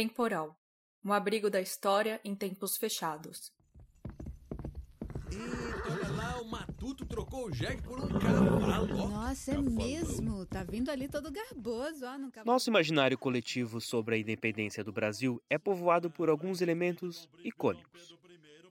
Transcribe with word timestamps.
Temporal 0.00 0.58
um 1.04 1.12
abrigo 1.12 1.50
da 1.50 1.60
história 1.60 2.18
em 2.24 2.34
tempos 2.34 2.78
fechados. 2.78 3.52
Eita, 5.30 5.92
olha 5.92 6.08
lá, 6.12 6.40
o 6.40 6.46
Matuto 6.46 7.04
trocou 7.04 7.48
o 7.48 7.52
jegue 7.52 7.82
por 7.82 8.00
um 8.00 8.08
cavalo. 8.18 8.96
Nossa, 8.96 9.50
é 9.50 9.54
tá 9.56 9.60
mesmo. 9.60 10.46
Tá 10.46 10.64
vindo 10.64 10.90
ali 10.90 11.06
todo 11.06 11.30
garboso, 11.30 12.06
ó, 12.06 12.16
no 12.16 12.32
Nosso 12.46 12.70
imaginário 12.70 13.18
coletivo 13.18 13.78
sobre 13.78 14.14
a 14.14 14.18
independência 14.18 14.82
do 14.82 14.90
Brasil 14.90 15.38
é 15.50 15.58
povoado 15.58 16.10
por 16.10 16.30
alguns 16.30 16.62
elementos 16.62 17.28
icônicos. 17.44 18.16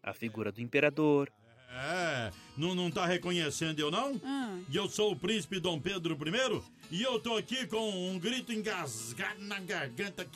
A 0.02 0.14
figura 0.14 0.52
do 0.52 0.61
imperador, 0.61 1.32
é, 1.72 2.32
não, 2.58 2.74
não 2.74 2.90
tá 2.90 3.06
reconhecendo 3.06 3.80
eu 3.80 3.92
não? 3.92 4.20
Ah. 4.24 4.58
E 4.70 4.76
eu 4.76 4.90
sou 4.90 5.12
o 5.12 5.16
príncipe 5.16 5.60
Dom 5.60 5.80
Pedro 5.80 6.14
I 6.16 6.62
e 6.92 7.04
eu 7.04 7.20
tô 7.20 7.36
aqui 7.38 7.68
com 7.68 8.10
um 8.10 8.18
grito 8.18 8.52
engasgado 8.52 9.42
na 9.42 9.60
garganta. 9.60 10.28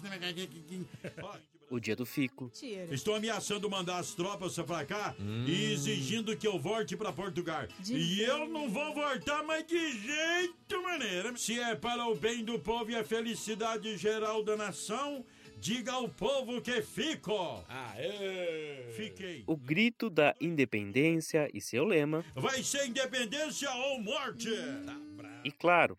O 1.70 1.80
dia 1.80 1.96
do 1.96 2.06
fico. 2.06 2.52
Tira. 2.54 2.94
Estou 2.94 3.16
ameaçando 3.16 3.68
mandar 3.68 3.98
as 3.98 4.14
tropas 4.14 4.56
pra 4.58 4.86
cá 4.86 5.16
hum. 5.20 5.46
e 5.48 5.74
exigindo 5.74 6.38
que 6.38 6.48
eu 6.48 6.60
volte 6.60 6.96
pra 6.96 7.12
Portugal. 7.12 7.66
De 7.80 7.96
e 7.96 8.22
eu 8.22 8.48
não 8.48 8.70
vou 8.70 8.94
voltar 8.94 9.44
mais 9.44 9.66
de 9.66 9.92
jeito 10.00 10.84
maneira. 10.84 11.36
Se 11.36 11.60
é 11.60 11.74
para 11.74 12.06
o 12.06 12.16
bem 12.16 12.44
do 12.44 12.60
povo 12.60 12.92
e 12.92 12.96
a 12.96 13.04
felicidade 13.04 13.98
geral 13.98 14.44
da 14.44 14.56
nação, 14.56 15.26
Diga 15.64 15.94
ao 15.94 16.10
povo 16.10 16.60
que 16.60 16.82
fico! 16.82 17.64
Aê! 17.70 18.92
Fiquei. 18.98 19.46
O 19.48 19.56
grito 19.56 20.10
da 20.10 20.36
independência 20.42 21.50
e 21.54 21.62
seu 21.62 21.86
lema. 21.86 22.22
Vai 22.36 22.62
ser 22.62 22.86
independência 22.86 23.72
ou 23.74 24.02
morte! 24.02 24.50
Tá 24.86 25.42
e 25.42 25.50
claro, 25.50 25.98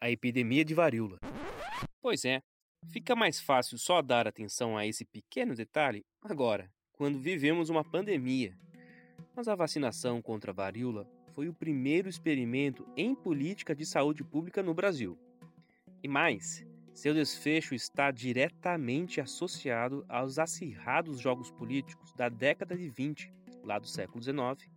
a 0.00 0.08
epidemia 0.08 0.64
de 0.64 0.72
varíola. 0.72 1.18
Pois 2.00 2.24
é, 2.24 2.44
fica 2.92 3.16
mais 3.16 3.40
fácil 3.40 3.76
só 3.76 4.00
dar 4.00 4.28
atenção 4.28 4.78
a 4.78 4.86
esse 4.86 5.04
pequeno 5.04 5.56
detalhe 5.56 6.06
agora, 6.22 6.70
quando 6.92 7.18
vivemos 7.18 7.70
uma 7.70 7.82
pandemia. 7.82 8.56
Mas 9.34 9.48
a 9.48 9.56
vacinação 9.56 10.22
contra 10.22 10.52
a 10.52 10.54
varíola 10.54 11.10
foi 11.34 11.48
o 11.48 11.54
primeiro 11.54 12.08
experimento 12.08 12.86
em 12.96 13.16
política 13.16 13.74
de 13.74 13.84
saúde 13.84 14.22
pública 14.22 14.62
no 14.62 14.72
Brasil. 14.72 15.18
E 16.04 16.06
mais, 16.06 16.64
seu 16.94 17.14
desfecho 17.14 17.74
está 17.74 18.10
diretamente 18.10 19.20
associado 19.20 20.04
aos 20.08 20.38
acirrados 20.38 21.18
jogos 21.18 21.50
políticos 21.50 22.12
da 22.14 22.28
década 22.28 22.76
de 22.76 22.88
20, 22.88 23.32
lá 23.64 23.78
do 23.78 23.86
século 23.86 24.22
XIX, 24.22 24.70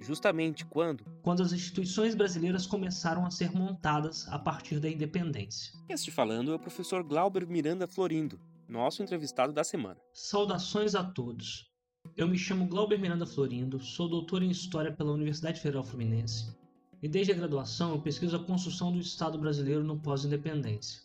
justamente 0.00 0.64
quando 0.64 1.04
quando 1.22 1.42
as 1.42 1.52
instituições 1.52 2.14
brasileiras 2.14 2.66
começaram 2.66 3.24
a 3.24 3.30
ser 3.30 3.52
montadas 3.52 4.26
a 4.28 4.38
partir 4.38 4.80
da 4.80 4.88
independência. 4.88 5.72
Este 5.88 6.10
falando 6.10 6.52
é 6.52 6.56
o 6.56 6.58
professor 6.58 7.02
Glauber 7.04 7.46
Miranda 7.46 7.86
Florindo, 7.86 8.40
nosso 8.68 9.02
entrevistado 9.02 9.52
da 9.52 9.62
semana. 9.62 10.00
Saudações 10.12 10.94
a 10.94 11.04
todos. 11.04 11.70
Eu 12.16 12.26
me 12.26 12.36
chamo 12.36 12.66
Glauber 12.66 12.98
Miranda 12.98 13.26
Florindo, 13.26 13.78
sou 13.78 14.08
doutor 14.08 14.42
em 14.42 14.50
História 14.50 14.92
pela 14.92 15.12
Universidade 15.12 15.60
Federal 15.60 15.84
Fluminense 15.84 16.60
e 17.02 17.08
desde 17.08 17.32
a 17.32 17.36
graduação 17.36 17.90
eu 17.90 18.00
pesquiso 18.00 18.36
a 18.36 18.44
construção 18.44 18.92
do 18.92 19.00
Estado 19.00 19.36
brasileiro 19.36 19.82
no 19.82 19.98
pós-independência. 19.98 21.02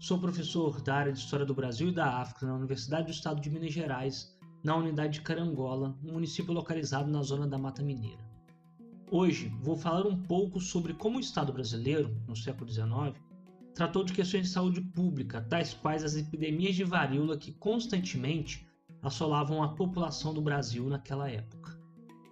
Sou 0.00 0.16
professor 0.16 0.80
da 0.80 0.94
área 0.94 1.12
de 1.12 1.18
História 1.18 1.44
do 1.44 1.52
Brasil 1.52 1.88
e 1.88 1.92
da 1.92 2.20
África 2.20 2.46
na 2.46 2.54
Universidade 2.54 3.06
do 3.06 3.10
Estado 3.10 3.40
de 3.40 3.50
Minas 3.50 3.72
Gerais, 3.72 4.32
na 4.62 4.76
unidade 4.76 5.14
de 5.14 5.22
Carangola, 5.22 5.98
um 6.04 6.12
município 6.12 6.52
localizado 6.52 7.10
na 7.10 7.20
zona 7.20 7.48
da 7.48 7.58
Mata 7.58 7.82
Mineira. 7.82 8.24
Hoje 9.10 9.52
vou 9.60 9.76
falar 9.76 10.06
um 10.06 10.16
pouco 10.16 10.60
sobre 10.60 10.94
como 10.94 11.16
o 11.16 11.20
Estado 11.20 11.52
brasileiro, 11.52 12.16
no 12.28 12.36
século 12.36 12.70
XIX, 12.70 13.20
tratou 13.74 14.04
de 14.04 14.12
questões 14.12 14.44
de 14.44 14.50
saúde 14.50 14.80
pública, 14.80 15.40
tais 15.40 15.74
quais 15.74 16.04
as 16.04 16.14
epidemias 16.14 16.76
de 16.76 16.84
varíola 16.84 17.36
que 17.36 17.52
constantemente 17.54 18.64
assolavam 19.02 19.64
a 19.64 19.74
população 19.74 20.32
do 20.32 20.40
Brasil 20.40 20.88
naquela 20.88 21.28
época. 21.28 21.76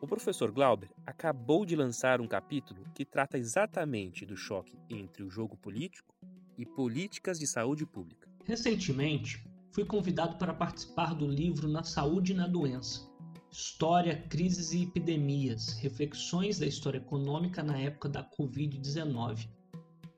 O 0.01 0.07
professor 0.07 0.53
Glauber 0.53 0.91
acabou 1.05 1.67
de 1.67 1.75
lançar 1.75 2.21
um 2.21 2.29
capítulo 2.29 2.85
que 2.95 3.05
trata 3.05 3.37
exatamente 3.37 4.25
do 4.25 4.37
choque 4.37 4.79
entre 4.89 5.25
o 5.25 5.31
jogo 5.31 5.57
político 5.57 6.15
e 6.59 6.65
políticas 6.65 7.39
de 7.39 7.47
saúde 7.47 7.85
pública. 7.87 8.29
Recentemente, 8.45 9.45
fui 9.73 9.85
convidado 9.85 10.37
para 10.37 10.55
participar 10.55 11.15
do 11.15 11.27
livro 11.27 11.69
Na 11.69 11.83
Saúde 11.83 12.33
e 12.33 12.35
na 12.35 12.47
Doença. 12.47 13.09
História, 13.51 14.25
crises 14.29 14.73
e 14.73 14.83
epidemias, 14.83 15.79
reflexões 15.79 16.59
da 16.59 16.67
história 16.67 16.99
econômica 16.99 17.63
na 17.63 17.79
época 17.79 18.09
da 18.09 18.23
Covid-19. 18.23 19.49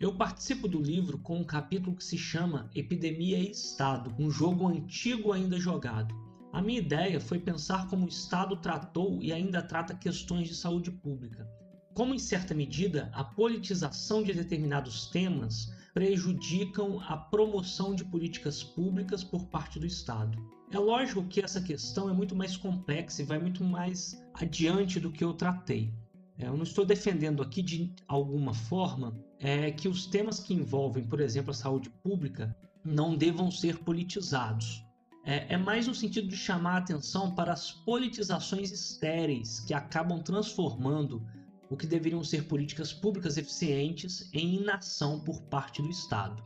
Eu 0.01 0.15
participo 0.15 0.69
do 0.69 0.81
livro 0.81 1.19
com 1.19 1.39
um 1.39 1.45
capítulo 1.45 1.97
que 1.97 2.05
se 2.05 2.17
chama 2.17 2.71
Epidemia 2.75 3.39
e 3.39 3.51
Estado, 3.51 4.15
um 4.19 4.31
jogo 4.31 4.69
antigo 4.69 5.33
ainda 5.33 5.59
jogado. 5.59 6.15
A 6.53 6.63
minha 6.63 6.79
ideia 6.79 7.21
foi 7.21 7.39
pensar 7.39 7.89
como 7.89 8.07
o 8.07 8.09
Estado 8.09 8.57
tratou 8.57 9.23
e 9.23 9.33
ainda 9.33 9.61
trata 9.61 9.95
questões 9.95 10.49
de 10.49 10.55
saúde 10.55 10.91
pública. 10.91 11.49
Como, 11.95 12.15
em 12.15 12.19
certa 12.19 12.55
medida, 12.55 13.11
a 13.13 13.25
politização 13.25 14.23
de 14.23 14.33
determinados 14.33 15.07
temas 15.07 15.73
prejudicam 15.99 17.01
a 17.09 17.17
promoção 17.17 17.93
de 17.93 18.05
políticas 18.05 18.63
públicas 18.63 19.25
por 19.25 19.47
parte 19.47 19.81
do 19.81 19.87
Estado. 19.87 20.39
É 20.71 20.79
lógico 20.79 21.25
que 21.25 21.41
essa 21.41 21.61
questão 21.61 22.09
é 22.09 22.13
muito 22.13 22.37
mais 22.37 22.57
complexa 22.57 23.21
e 23.21 23.25
vai 23.25 23.41
muito 23.41 23.65
mais 23.65 24.17
adiante 24.33 25.01
do 25.01 25.11
que 25.11 25.25
eu 25.25 25.35
tratei. 25.35 25.93
É, 26.39 26.47
eu 26.47 26.57
não 26.57 26.63
estou 26.63 26.85
defendendo 26.85 27.43
aqui 27.43 27.63
de 27.63 27.93
alguma 28.07 28.55
forma 28.55 29.13
é, 29.41 29.73
que 29.73 29.89
os 29.89 30.07
temas 30.07 30.39
que 30.39 30.55
envolvem, 30.55 31.03
por 31.03 31.19
exemplo, 31.19 31.51
a 31.51 31.55
saúde 31.55 31.91
pública 31.91 32.57
não 32.85 33.17
devam 33.17 33.51
ser 33.51 33.79
politizados. 33.79 34.85
É, 35.25 35.55
é 35.55 35.57
mais 35.57 35.89
no 35.89 35.95
sentido 35.97 36.29
de 36.29 36.37
chamar 36.37 36.75
a 36.75 36.79
atenção 36.79 37.35
para 37.35 37.53
as 37.53 37.73
politizações 37.73 38.71
estéreis 38.71 39.59
que 39.59 39.75
acabam 39.75 40.23
transformando 40.23 41.27
o 41.71 41.77
que 41.77 41.87
deveriam 41.87 42.23
ser 42.25 42.45
políticas 42.45 42.93
públicas 42.93 43.37
eficientes 43.37 44.29
em 44.33 44.57
inação 44.57 45.21
por 45.21 45.41
parte 45.43 45.83
do 45.83 45.91
Estado. 45.91 46.43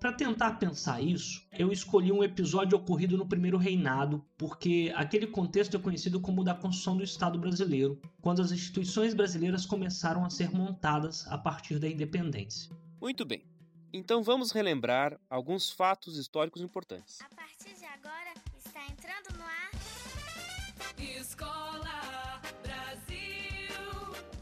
Para 0.00 0.14
tentar 0.14 0.54
pensar 0.54 1.02
isso, 1.02 1.46
eu 1.52 1.70
escolhi 1.70 2.10
um 2.10 2.24
episódio 2.24 2.78
ocorrido 2.78 3.18
no 3.18 3.28
primeiro 3.28 3.58
reinado, 3.58 4.24
porque 4.38 4.90
aquele 4.96 5.26
contexto 5.26 5.76
é 5.76 5.80
conhecido 5.80 6.18
como 6.18 6.40
o 6.40 6.44
da 6.44 6.54
construção 6.54 6.96
do 6.96 7.04
Estado 7.04 7.38
brasileiro, 7.38 8.00
quando 8.22 8.40
as 8.40 8.50
instituições 8.50 9.12
brasileiras 9.12 9.66
começaram 9.66 10.24
a 10.24 10.30
ser 10.30 10.50
montadas 10.50 11.26
a 11.28 11.36
partir 11.36 11.78
da 11.78 11.86
independência. 11.86 12.74
Muito 12.98 13.26
bem. 13.26 13.44
Então 13.92 14.22
vamos 14.22 14.52
relembrar 14.52 15.20
alguns 15.28 15.70
fatos 15.70 16.16
históricos 16.16 16.62
importantes. 16.62 17.18
A 17.20 17.34
partir 17.34 17.74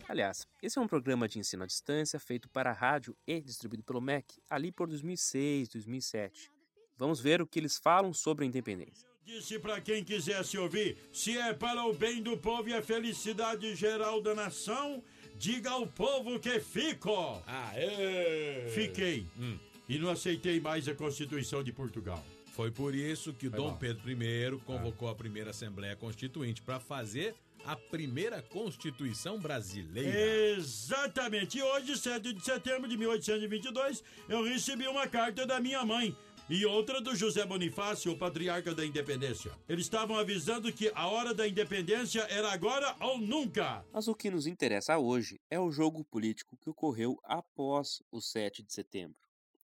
Aliás, 0.09 0.47
esse 0.63 0.79
é 0.79 0.81
um 0.81 0.89
programa 0.89 1.29
de 1.29 1.39
ensino 1.39 1.65
à 1.65 1.67
distância 1.67 2.19
feito 2.19 2.49
para 2.49 2.71
a 2.71 2.73
rádio 2.73 3.15
e 3.27 3.43
distribuído 3.43 3.85
pelo 3.85 4.01
MEC 4.01 4.41
ali 4.49 4.73
por 4.73 4.89
2006, 4.89 5.69
2007. 5.69 6.51
Vamos 6.97 7.21
ver 7.21 7.43
o 7.43 7.47
que 7.47 7.59
eles 7.59 7.77
falam 7.77 8.15
sobre 8.15 8.47
a 8.47 8.49
independência. 8.49 9.07
Disse 9.23 9.59
para 9.59 9.79
quem 9.83 10.03
quisesse 10.03 10.57
ouvir: 10.57 10.97
se 11.13 11.37
é 11.37 11.53
para 11.53 11.85
o 11.85 11.93
bem 11.93 12.23
do 12.23 12.39
povo 12.39 12.71
e 12.71 12.75
a 12.75 12.81
felicidade 12.81 13.77
geral 13.77 14.23
da 14.23 14.35
nação, 14.35 15.05
diga 15.37 15.73
ao 15.73 15.87
povo 15.87 16.41
que 16.41 16.59
fico. 16.59 17.43
Aê! 17.47 18.67
Fiquei. 18.71 19.27
Hum. 19.39 19.59
E 19.87 19.99
não 19.99 20.09
aceitei 20.09 20.59
mais 20.59 20.89
a 20.89 20.95
Constituição 20.95 21.63
de 21.63 21.71
Portugal. 21.71 22.25
Foi 22.53 22.71
por 22.71 22.95
isso 22.95 23.35
que 23.35 23.51
Foi 23.51 23.59
Dom 23.59 23.73
bom. 23.73 23.77
Pedro 23.77 24.11
I 24.11 24.59
convocou 24.65 25.09
ah. 25.09 25.13
a 25.13 25.15
primeira 25.15 25.51
Assembleia 25.51 25.95
Constituinte 25.95 26.63
para 26.63 26.81
fazer 26.81 27.35
a 27.69 27.77
primeira 27.77 28.41
Constituição 28.41 29.39
brasileira. 29.39 30.19
Exatamente. 30.57 31.59
E 31.59 31.63
hoje, 31.63 31.99
7 31.99 32.33
de 32.33 32.43
setembro 32.43 32.89
de 32.89 32.97
1822, 32.97 34.03
eu 34.27 34.43
recebi 34.43 34.89
uma 34.89 35.07
carta 35.07 35.45
da 35.45 35.61
minha 35.61 35.85
mãe 35.85 36.17
e 36.49 36.65
outra 36.65 36.99
do 36.99 37.15
José 37.15 37.45
Bonifácio, 37.45 38.11
o 38.11 38.17
patriarca 38.17 38.75
da 38.75 38.87
independência. 38.87 39.53
Eles 39.69 39.85
estavam 39.85 40.17
avisando 40.17 40.73
que 40.73 40.91
a 40.95 41.09
hora 41.09 41.35
da 41.35 41.47
independência 41.47 42.23
era 42.31 42.51
agora 42.51 42.97
ou 43.01 43.19
nunca. 43.19 43.85
Mas 43.93 44.09
o 44.09 44.15
que 44.15 44.31
nos 44.31 44.47
interessa 44.47 44.97
hoje 44.97 45.39
é 45.51 45.61
o 45.61 45.71
jogo 45.71 46.03
político 46.05 46.57
que 46.57 46.71
ocorreu 46.71 47.21
após 47.23 48.03
o 48.11 48.19
7 48.19 48.63
de 48.63 48.73
setembro. 48.73 49.19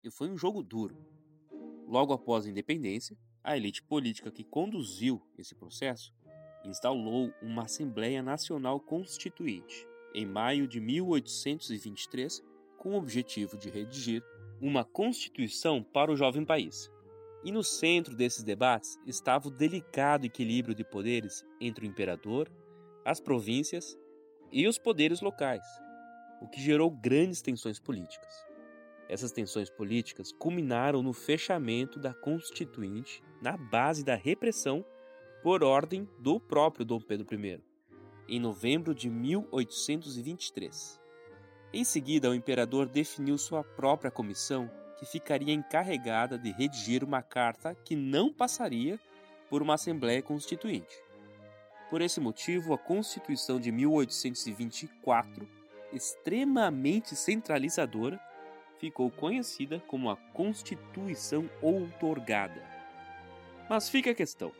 E 0.01 0.09
foi 0.09 0.29
um 0.29 0.37
jogo 0.37 0.63
duro. 0.63 0.95
Logo 1.85 2.13
após 2.13 2.45
a 2.45 2.49
independência, 2.49 3.17
a 3.43 3.57
elite 3.57 3.83
política 3.83 4.31
que 4.31 4.45
conduziu 4.45 5.21
esse 5.37 5.53
processo 5.53 6.13
instalou 6.63 7.33
uma 7.41 7.63
Assembleia 7.63 8.21
Nacional 8.21 8.79
Constituinte 8.79 9.87
em 10.13 10.25
maio 10.25 10.67
de 10.67 10.79
1823 10.79 12.43
com 12.77 12.91
o 12.91 12.97
objetivo 12.97 13.57
de 13.57 13.69
redigir 13.69 14.23
uma 14.61 14.83
Constituição 14.83 15.83
para 15.83 16.11
o 16.11 16.15
jovem 16.15 16.45
país. 16.45 16.91
E 17.43 17.51
no 17.51 17.63
centro 17.63 18.15
desses 18.15 18.43
debates 18.43 18.97
estava 19.05 19.47
o 19.47 19.51
delicado 19.51 20.25
equilíbrio 20.25 20.75
de 20.75 20.83
poderes 20.83 21.45
entre 21.61 21.85
o 21.85 21.87
imperador, 21.87 22.51
as 23.05 23.19
províncias 23.19 23.97
e 24.51 24.67
os 24.67 24.77
poderes 24.77 25.21
locais, 25.21 25.63
o 26.41 26.47
que 26.47 26.59
gerou 26.59 26.91
grandes 26.91 27.41
tensões 27.41 27.79
políticas. 27.79 28.45
Essas 29.07 29.31
tensões 29.31 29.69
políticas 29.69 30.31
culminaram 30.31 31.01
no 31.01 31.13
fechamento 31.13 31.97
da 31.97 32.13
Constituinte 32.13 33.23
na 33.41 33.55
base 33.55 34.03
da 34.03 34.15
repressão 34.15 34.85
por 35.41 35.63
ordem 35.63 36.07
do 36.19 36.39
próprio 36.39 36.85
Dom 36.85 36.99
Pedro 36.99 37.27
I, 37.33 37.61
em 38.27 38.39
novembro 38.39 38.93
de 38.93 39.09
1823. 39.09 40.99
Em 41.71 41.83
seguida, 41.83 42.29
o 42.29 42.35
imperador 42.35 42.87
definiu 42.87 43.37
sua 43.37 43.63
própria 43.63 44.11
comissão, 44.11 44.69
que 44.97 45.05
ficaria 45.05 45.53
encarregada 45.53 46.37
de 46.37 46.51
redigir 46.51 47.03
uma 47.03 47.21
carta 47.21 47.73
que 47.73 47.95
não 47.95 48.33
passaria 48.33 48.99
por 49.49 49.61
uma 49.61 49.75
Assembleia 49.75 50.21
Constituinte. 50.21 51.01
Por 51.89 52.01
esse 52.01 52.19
motivo, 52.19 52.73
a 52.73 52.77
Constituição 52.77 53.59
de 53.59 53.71
1824, 53.71 55.47
extremamente 55.93 57.15
centralizadora, 57.15 58.19
ficou 58.77 59.09
conhecida 59.09 59.79
como 59.87 60.09
a 60.09 60.15
Constituição 60.15 61.49
Outorgada. 61.61 62.61
Mas 63.69 63.89
fica 63.89 64.11
a 64.11 64.15
questão: 64.15 64.51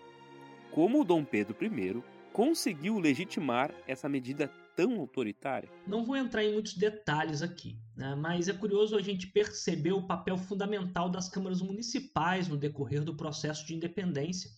como 0.71 1.03
Dom 1.03 1.23
Pedro 1.23 1.55
I 1.61 2.03
conseguiu 2.31 2.99
legitimar 2.99 3.73
essa 3.87 4.07
medida 4.07 4.47
tão 4.75 4.99
autoritária? 4.99 5.69
Não 5.85 6.05
vou 6.05 6.15
entrar 6.15 6.43
em 6.43 6.53
muitos 6.53 6.75
detalhes 6.75 7.41
aqui, 7.41 7.77
né? 7.95 8.15
mas 8.15 8.47
é 8.47 8.53
curioso 8.53 8.95
a 8.95 9.01
gente 9.01 9.27
perceber 9.27 9.91
o 9.91 10.07
papel 10.07 10.37
fundamental 10.37 11.09
das 11.09 11.27
câmaras 11.27 11.61
municipais 11.61 12.47
no 12.47 12.55
decorrer 12.55 13.03
do 13.03 13.15
processo 13.15 13.65
de 13.65 13.75
independência 13.75 14.49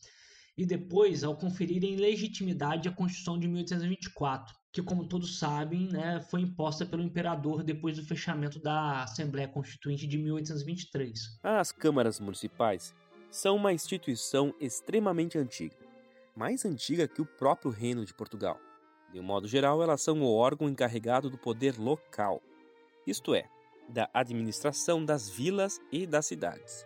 e 0.57 0.65
depois 0.65 1.23
ao 1.23 1.35
conferirem 1.35 1.95
legitimidade 1.95 2.87
à 2.87 2.91
Constituição 2.91 3.39
de 3.39 3.47
1824, 3.47 4.53
que, 4.71 4.83
como 4.83 5.07
todos 5.07 5.39
sabem, 5.39 5.87
né, 5.87 6.21
foi 6.29 6.41
imposta 6.41 6.85
pelo 6.85 7.01
imperador 7.01 7.63
depois 7.63 7.97
do 7.97 8.05
fechamento 8.05 8.59
da 8.59 9.03
Assembleia 9.03 9.47
Constituinte 9.47 10.05
de 10.05 10.17
1823. 10.17 11.39
As 11.41 11.71
câmaras 11.71 12.19
municipais 12.19 12.93
são 13.29 13.55
uma 13.55 13.73
instituição 13.73 14.53
extremamente 14.59 15.37
antiga 15.37 15.90
mais 16.35 16.65
antiga 16.65 17.07
que 17.07 17.21
o 17.21 17.25
próprio 17.25 17.71
Reino 17.71 18.05
de 18.05 18.13
Portugal. 18.13 18.59
De 19.11 19.19
um 19.19 19.23
modo 19.23 19.47
geral, 19.47 19.83
elas 19.83 20.01
são 20.01 20.21
o 20.21 20.33
órgão 20.33 20.69
encarregado 20.69 21.29
do 21.29 21.37
poder 21.37 21.77
local, 21.77 22.41
isto 23.05 23.35
é, 23.35 23.49
da 23.89 24.09
administração 24.13 25.03
das 25.03 25.29
vilas 25.29 25.79
e 25.91 26.07
das 26.07 26.25
cidades. 26.25 26.85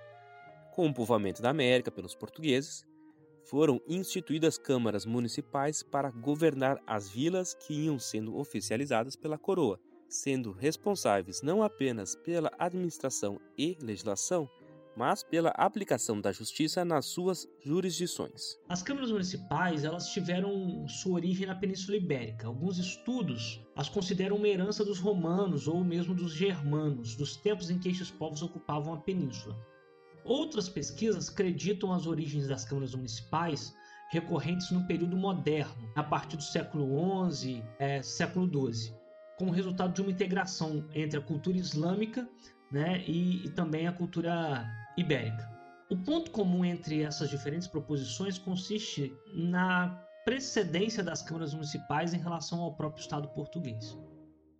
Com 0.74 0.88
o 0.88 0.94
povoamento 0.94 1.42
da 1.42 1.50
América 1.50 1.92
pelos 1.92 2.16
portugueses, 2.16 2.84
foram 3.46 3.80
instituídas 3.88 4.58
câmaras 4.58 5.06
municipais 5.06 5.84
para 5.84 6.10
governar 6.10 6.82
as 6.86 7.08
vilas 7.08 7.54
que 7.54 7.86
iam 7.86 8.00
sendo 8.00 8.36
oficializadas 8.36 9.16
pela 9.16 9.38
coroa, 9.38 9.80
sendo 10.10 10.52
responsáveis 10.52 11.42
não 11.42 11.62
apenas 11.62 12.16
pela 12.16 12.52
administração 12.58 13.40
e 13.58 13.78
legislação, 13.82 14.50
mas 14.96 15.24
pela 15.24 15.50
aplicação 15.50 16.22
da 16.22 16.32
justiça 16.32 16.86
nas 16.86 17.06
suas 17.06 17.48
jurisdições. 17.62 18.58
As 18.70 18.82
câmaras 18.82 19.12
municipais 19.12 19.84
elas 19.84 20.08
tiveram 20.10 20.88
sua 20.88 21.16
origem 21.16 21.46
na 21.46 21.56
Península 21.56 21.98
Ibérica. 21.98 22.48
Alguns 22.48 22.78
estudos 22.78 23.62
as 23.76 23.90
consideram 23.90 24.38
uma 24.38 24.48
herança 24.48 24.86
dos 24.86 25.00
romanos 25.00 25.68
ou 25.68 25.84
mesmo 25.84 26.14
dos 26.14 26.34
germanos, 26.34 27.16
dos 27.16 27.36
tempos 27.36 27.70
em 27.70 27.78
que 27.78 27.90
estes 27.90 28.10
povos 28.10 28.42
ocupavam 28.42 28.94
a 28.94 28.98
península. 28.98 29.56
Outras 30.24 30.68
pesquisas 30.68 31.30
acreditam 31.30 31.92
as 31.92 32.08
origens 32.08 32.48
das 32.48 32.66
câmaras 32.66 32.96
municipais 32.96 33.76
recorrentes 34.10 34.72
no 34.72 34.86
período 34.88 35.16
moderno, 35.16 35.92
a 35.96 36.04
partir 36.04 36.38
do 36.38 36.44
século 36.44 37.32
XI, 37.32 37.64
é, 37.80 38.02
século 38.02 38.48
XII, 38.72 38.94
como 39.38 39.52
resultado 39.52 39.94
de 39.94 40.02
uma 40.02 40.12
integração 40.12 40.88
entre 40.94 41.20
a 41.20 41.22
cultura 41.22 41.58
islâmica 41.58 42.28
né, 42.72 43.04
e, 43.08 43.46
e 43.46 43.50
também 43.50 43.88
a 43.88 43.92
cultura 43.92 44.66
ibérica. 44.98 45.54
O 45.90 45.98
ponto 45.98 46.32
comum 46.32 46.66
entre 46.66 47.04
essas 47.04 47.30
diferentes 47.30 47.68
proposições 47.68 48.38
consiste 48.40 49.16
na 49.34 50.04
precedência 50.24 51.04
das 51.04 51.22
câmaras 51.22 51.54
municipais 51.54 52.14
em 52.14 52.18
relação 52.18 52.62
ao 52.62 52.76
próprio 52.76 53.02
Estado 53.02 53.28
português. 53.30 53.96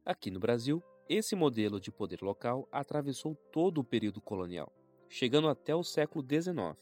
Aqui 0.06 0.30
no 0.30 0.40
Brasil, 0.40 0.84
esse 1.10 1.36
modelo 1.36 1.80
de 1.80 1.92
poder 1.92 2.22
local 2.22 2.68
atravessou 2.72 3.36
todo 3.52 3.80
o 3.80 3.84
período 3.84 4.22
colonial, 4.22 4.72
chegando 5.10 5.48
até 5.48 5.76
o 5.76 5.84
século 5.84 6.24
XIX, 6.24 6.78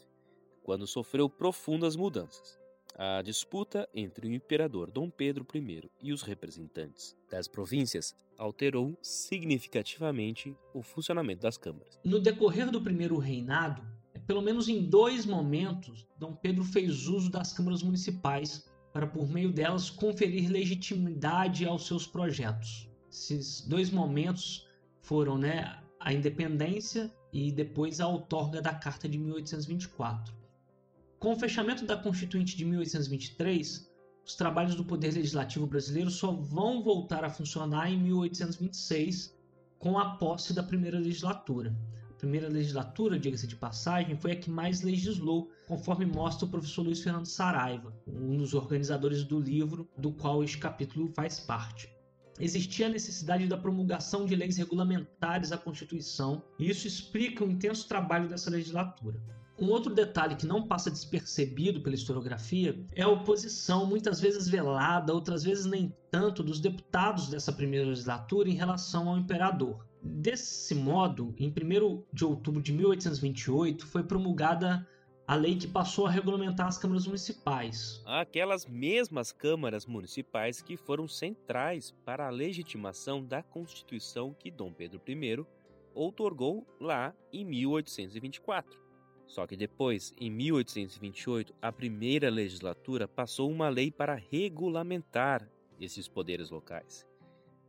quando 0.61 0.85
sofreu 0.85 1.29
profundas 1.29 1.95
mudanças. 1.95 2.62
A 2.95 3.23
disputa 3.23 3.89
entre 3.93 4.27
o 4.27 4.31
imperador 4.31 4.91
Dom 4.91 5.09
Pedro 5.09 5.45
I 5.55 5.89
e 5.99 6.13
os 6.13 6.21
representantes 6.21 7.15
das 7.29 7.47
províncias 7.47 8.15
alterou 8.37 8.95
significativamente 9.01 10.55
o 10.75 10.83
funcionamento 10.83 11.41
das 11.41 11.57
câmaras. 11.57 11.99
No 12.03 12.19
decorrer 12.19 12.69
do 12.69 12.79
primeiro 12.79 13.17
reinado, 13.17 13.81
pelo 14.27 14.43
menos 14.43 14.69
em 14.69 14.83
dois 14.83 15.25
momentos, 15.25 16.07
Dom 16.19 16.35
Pedro 16.35 16.63
fez 16.63 17.07
uso 17.07 17.31
das 17.31 17.51
câmaras 17.51 17.81
municipais 17.81 18.71
para, 18.93 19.07
por 19.07 19.27
meio 19.27 19.51
delas, 19.51 19.89
conferir 19.89 20.51
legitimidade 20.51 21.65
aos 21.65 21.87
seus 21.87 22.05
projetos. 22.05 22.87
Esses 23.11 23.61
dois 23.61 23.89
momentos 23.89 24.67
foram 25.01 25.35
né, 25.37 25.79
a 25.99 26.13
independência 26.13 27.11
e 27.31 27.51
depois 27.51 27.99
a 27.99 28.07
outorga 28.07 28.61
da 28.61 28.73
Carta 28.73 29.09
de 29.09 29.17
1824. 29.17 30.42
Com 31.23 31.31
o 31.31 31.39
fechamento 31.39 31.85
da 31.85 31.95
Constituinte 31.95 32.57
de 32.57 32.65
1823, 32.65 33.89
os 34.25 34.35
trabalhos 34.35 34.75
do 34.75 34.83
Poder 34.83 35.13
Legislativo 35.13 35.65
brasileiro 35.65 36.11
só 36.11 36.33
vão 36.33 36.83
voltar 36.83 37.23
a 37.23 37.29
funcionar 37.29 37.89
em 37.89 37.97
1826, 37.97 39.33
com 39.79 39.97
a 39.97 40.17
posse 40.17 40.53
da 40.53 40.61
primeira 40.61 40.99
legislatura. 40.99 41.73
A 42.09 42.13
primeira 42.15 42.49
legislatura, 42.49 43.17
diga-se 43.17 43.47
de 43.47 43.55
passagem, 43.55 44.17
foi 44.17 44.33
a 44.33 44.35
que 44.35 44.49
mais 44.49 44.81
legislou, 44.81 45.49
conforme 45.65 46.05
mostra 46.05 46.45
o 46.45 46.49
professor 46.49 46.81
Luiz 46.81 47.01
Fernando 47.01 47.25
Saraiva, 47.25 47.95
um 48.05 48.35
dos 48.35 48.53
organizadores 48.53 49.23
do 49.23 49.39
livro 49.39 49.89
do 49.97 50.11
qual 50.11 50.43
este 50.43 50.57
capítulo 50.57 51.07
faz 51.15 51.39
parte. 51.39 51.89
Existia 52.37 52.87
a 52.87 52.89
necessidade 52.89 53.47
da 53.47 53.57
promulgação 53.57 54.25
de 54.25 54.35
leis 54.35 54.57
regulamentares 54.57 55.53
à 55.53 55.57
Constituição, 55.57 56.43
e 56.59 56.69
isso 56.69 56.85
explica 56.85 57.45
o 57.45 57.49
intenso 57.49 57.87
trabalho 57.87 58.27
dessa 58.27 58.49
legislatura. 58.49 59.21
Um 59.63 59.69
outro 59.69 59.93
detalhe 59.93 60.35
que 60.35 60.45
não 60.45 60.67
passa 60.67 60.91
despercebido 60.91 61.79
pela 61.79 61.95
historiografia 61.95 62.77
é 62.93 63.03
a 63.03 63.07
oposição, 63.07 63.85
muitas 63.85 64.19
vezes 64.19 64.49
velada, 64.49 65.13
outras 65.13 65.41
vezes 65.41 65.65
nem 65.65 65.95
tanto, 66.11 66.43
dos 66.43 66.59
deputados 66.59 67.29
dessa 67.29 67.49
primeira 67.49 67.87
legislatura 67.87 68.49
em 68.49 68.55
relação 68.55 69.07
ao 69.07 69.17
imperador. 69.17 69.87
Desse 70.01 70.75
modo, 70.75 71.33
em 71.39 71.47
1 71.47 72.03
de 72.11 72.25
outubro 72.25 72.61
de 72.61 72.73
1828, 72.73 73.87
foi 73.87 74.03
promulgada 74.03 74.85
a 75.25 75.33
lei 75.33 75.55
que 75.55 75.65
passou 75.65 76.07
a 76.07 76.11
regulamentar 76.11 76.67
as 76.67 76.77
câmaras 76.77 77.07
municipais. 77.07 78.03
Aquelas 78.05 78.65
mesmas 78.65 79.31
câmaras 79.31 79.85
municipais 79.85 80.61
que 80.61 80.75
foram 80.75 81.07
centrais 81.07 81.95
para 82.03 82.27
a 82.27 82.29
legitimação 82.29 83.23
da 83.23 83.41
Constituição 83.41 84.35
que 84.37 84.51
Dom 84.51 84.73
Pedro 84.73 85.01
I 85.07 85.45
outorgou 85.95 86.67
lá 86.81 87.13
em 87.31 87.45
1824. 87.45 88.82
Só 89.27 89.47
que 89.47 89.55
depois, 89.55 90.13
em 90.19 90.29
1828, 90.29 91.53
a 91.61 91.71
primeira 91.71 92.29
legislatura 92.29 93.07
passou 93.07 93.49
uma 93.49 93.69
lei 93.69 93.91
para 93.91 94.15
regulamentar 94.15 95.49
esses 95.79 96.07
poderes 96.07 96.49
locais. 96.49 97.05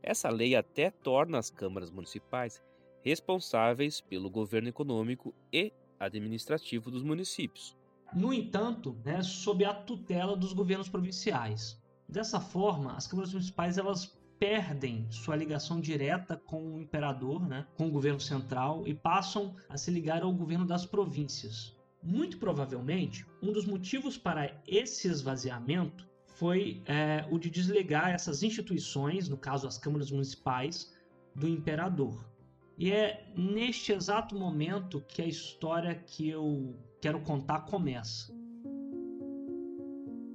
Essa 0.03 0.29
lei 0.29 0.55
até 0.55 0.91
torna 0.91 1.39
as 1.39 1.49
câmaras 1.49 1.89
municipais 1.89 2.61
responsáveis 3.01 4.01
pelo 4.01 4.29
governo 4.29 4.69
econômico 4.69 5.33
e 5.51 5.71
administrativo 5.99 6.91
dos 6.91 7.03
municípios. 7.03 7.75
No 8.13 8.33
entanto, 8.33 8.95
né, 9.03 9.21
sob 9.23 9.65
a 9.65 9.73
tutela 9.73 10.35
dos 10.35 10.53
governos 10.53 10.89
provinciais. 10.89 11.81
Dessa 12.07 12.39
forma, 12.39 12.93
as 12.95 13.07
câmaras 13.07 13.33
municipais 13.33 13.77
elas 13.77 14.15
perdem 14.39 15.07
sua 15.09 15.35
ligação 15.35 15.79
direta 15.79 16.35
com 16.35 16.75
o 16.75 16.81
imperador, 16.81 17.47
né, 17.47 17.65
com 17.77 17.87
o 17.87 17.91
governo 17.91 18.19
central, 18.19 18.87
e 18.87 18.93
passam 18.93 19.55
a 19.69 19.77
se 19.77 19.91
ligar 19.91 20.23
ao 20.23 20.33
governo 20.33 20.65
das 20.65 20.85
províncias. 20.85 21.75
Muito 22.03 22.37
provavelmente, 22.37 23.25
um 23.41 23.51
dos 23.51 23.65
motivos 23.65 24.17
para 24.17 24.61
esse 24.67 25.07
esvaziamento 25.07 26.07
foi 26.35 26.83
é, 26.85 27.25
o 27.31 27.39
de 27.39 27.49
desligar 27.49 28.09
essas 28.09 28.43
instituições, 28.43 29.29
no 29.29 29.37
caso 29.37 29.67
as 29.67 29.77
câmaras 29.77 30.11
municipais, 30.11 30.93
do 31.33 31.47
imperador. 31.47 32.29
E 32.77 32.91
é 32.91 33.31
neste 33.35 33.93
exato 33.93 34.35
momento 34.35 35.03
que 35.07 35.21
a 35.21 35.25
história 35.25 35.95
que 35.95 36.29
eu 36.29 36.77
quero 37.01 37.21
contar 37.21 37.61
começa. 37.61 38.33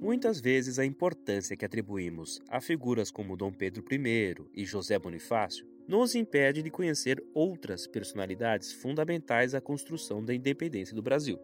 Muitas 0.01 0.41
vezes 0.41 0.79
a 0.79 0.85
importância 0.85 1.55
que 1.55 1.63
atribuímos 1.63 2.41
a 2.49 2.59
figuras 2.59 3.11
como 3.11 3.37
Dom 3.37 3.51
Pedro 3.51 3.85
I 3.91 4.35
e 4.51 4.65
José 4.65 4.97
Bonifácio 4.97 5.63
nos 5.87 6.15
impede 6.15 6.63
de 6.63 6.71
conhecer 6.71 7.23
outras 7.35 7.85
personalidades 7.85 8.73
fundamentais 8.73 9.53
à 9.53 9.61
construção 9.61 10.25
da 10.25 10.33
independência 10.33 10.95
do 10.95 11.03
Brasil. 11.03 11.37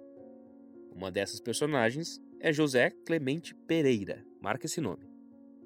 Uma 0.92 1.12
dessas 1.12 1.40
personagens 1.40 2.20
é 2.40 2.52
José 2.52 2.90
Clemente 3.06 3.54
Pereira, 3.54 4.26
marca 4.42 4.66
esse 4.66 4.82
nome. 4.82 5.08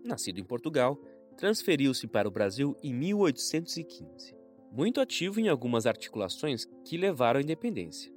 Nascido 0.04 0.42
em 0.42 0.44
Portugal, 0.44 1.02
transferiu-se 1.38 2.08
para 2.08 2.28
o 2.28 2.32
Brasil 2.32 2.76
em 2.84 2.94
1815. 2.94 4.36
muito 4.70 5.00
ativo 5.00 5.40
em 5.40 5.48
algumas 5.48 5.86
articulações 5.86 6.66
que 6.84 6.98
levaram 6.98 7.40
à 7.40 7.44
independência. 7.44 8.12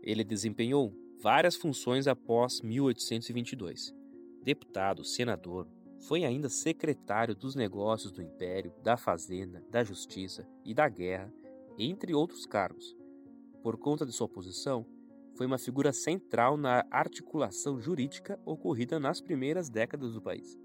Ele 0.00 0.22
desempenhou 0.22 0.92
várias 1.20 1.56
funções 1.56 2.06
após 2.06 2.60
1822. 2.60 4.01
Deputado, 4.42 5.04
senador, 5.04 5.68
foi 6.00 6.24
ainda 6.24 6.48
secretário 6.48 7.34
dos 7.34 7.54
negócios 7.54 8.10
do 8.10 8.20
Império, 8.20 8.74
da 8.82 8.96
Fazenda, 8.96 9.64
da 9.70 9.84
Justiça 9.84 10.48
e 10.64 10.74
da 10.74 10.88
Guerra, 10.88 11.32
entre 11.78 12.12
outros 12.12 12.44
cargos. 12.44 12.96
Por 13.62 13.78
conta 13.78 14.04
de 14.04 14.10
sua 14.10 14.28
posição, 14.28 14.84
foi 15.36 15.46
uma 15.46 15.58
figura 15.58 15.92
central 15.92 16.56
na 16.56 16.84
articulação 16.90 17.80
jurídica 17.80 18.38
ocorrida 18.44 18.98
nas 18.98 19.20
primeiras 19.20 19.70
décadas 19.70 20.12
do 20.12 20.20
país. 20.20 20.58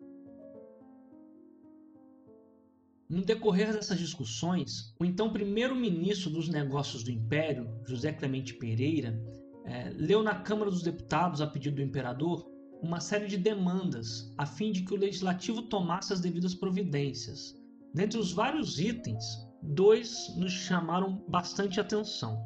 No 3.07 3.22
decorrer 3.22 3.72
dessas 3.72 4.00
discussões, 4.00 4.93
o 5.00 5.05
então 5.05 5.31
primeiro-ministro 5.31 6.29
dos 6.29 6.50
Negócios 6.50 7.03
do 7.03 7.12
Império, 7.12 7.69
José 7.88 8.12
Clemente 8.12 8.55
Pereira, 8.55 9.17
é, 9.63 9.91
leu 9.91 10.24
na 10.24 10.41
Câmara 10.41 10.69
dos 10.69 10.81
Deputados, 10.81 11.39
a 11.39 11.48
pedido 11.48 11.77
do 11.77 11.81
imperador, 11.81 12.56
uma 12.81 13.00
série 13.00 13.27
de 13.27 13.38
demandas 13.38 14.34
a 14.38 14.46
fim 14.46 14.72
de 14.72 14.84
que 14.84 14.93
o 14.93 14.98
legislativo 14.98 15.63
tomasse 15.63 16.13
as 16.13 16.19
devidas 16.19 16.53
providências. 16.53 17.55
Dentre 17.93 18.19
os 18.19 18.31
vários 18.31 18.79
itens, 18.79 19.25
dois 19.62 20.36
nos 20.38 20.51
chamaram 20.51 21.24
bastante 21.27 21.79
atenção. 21.79 22.38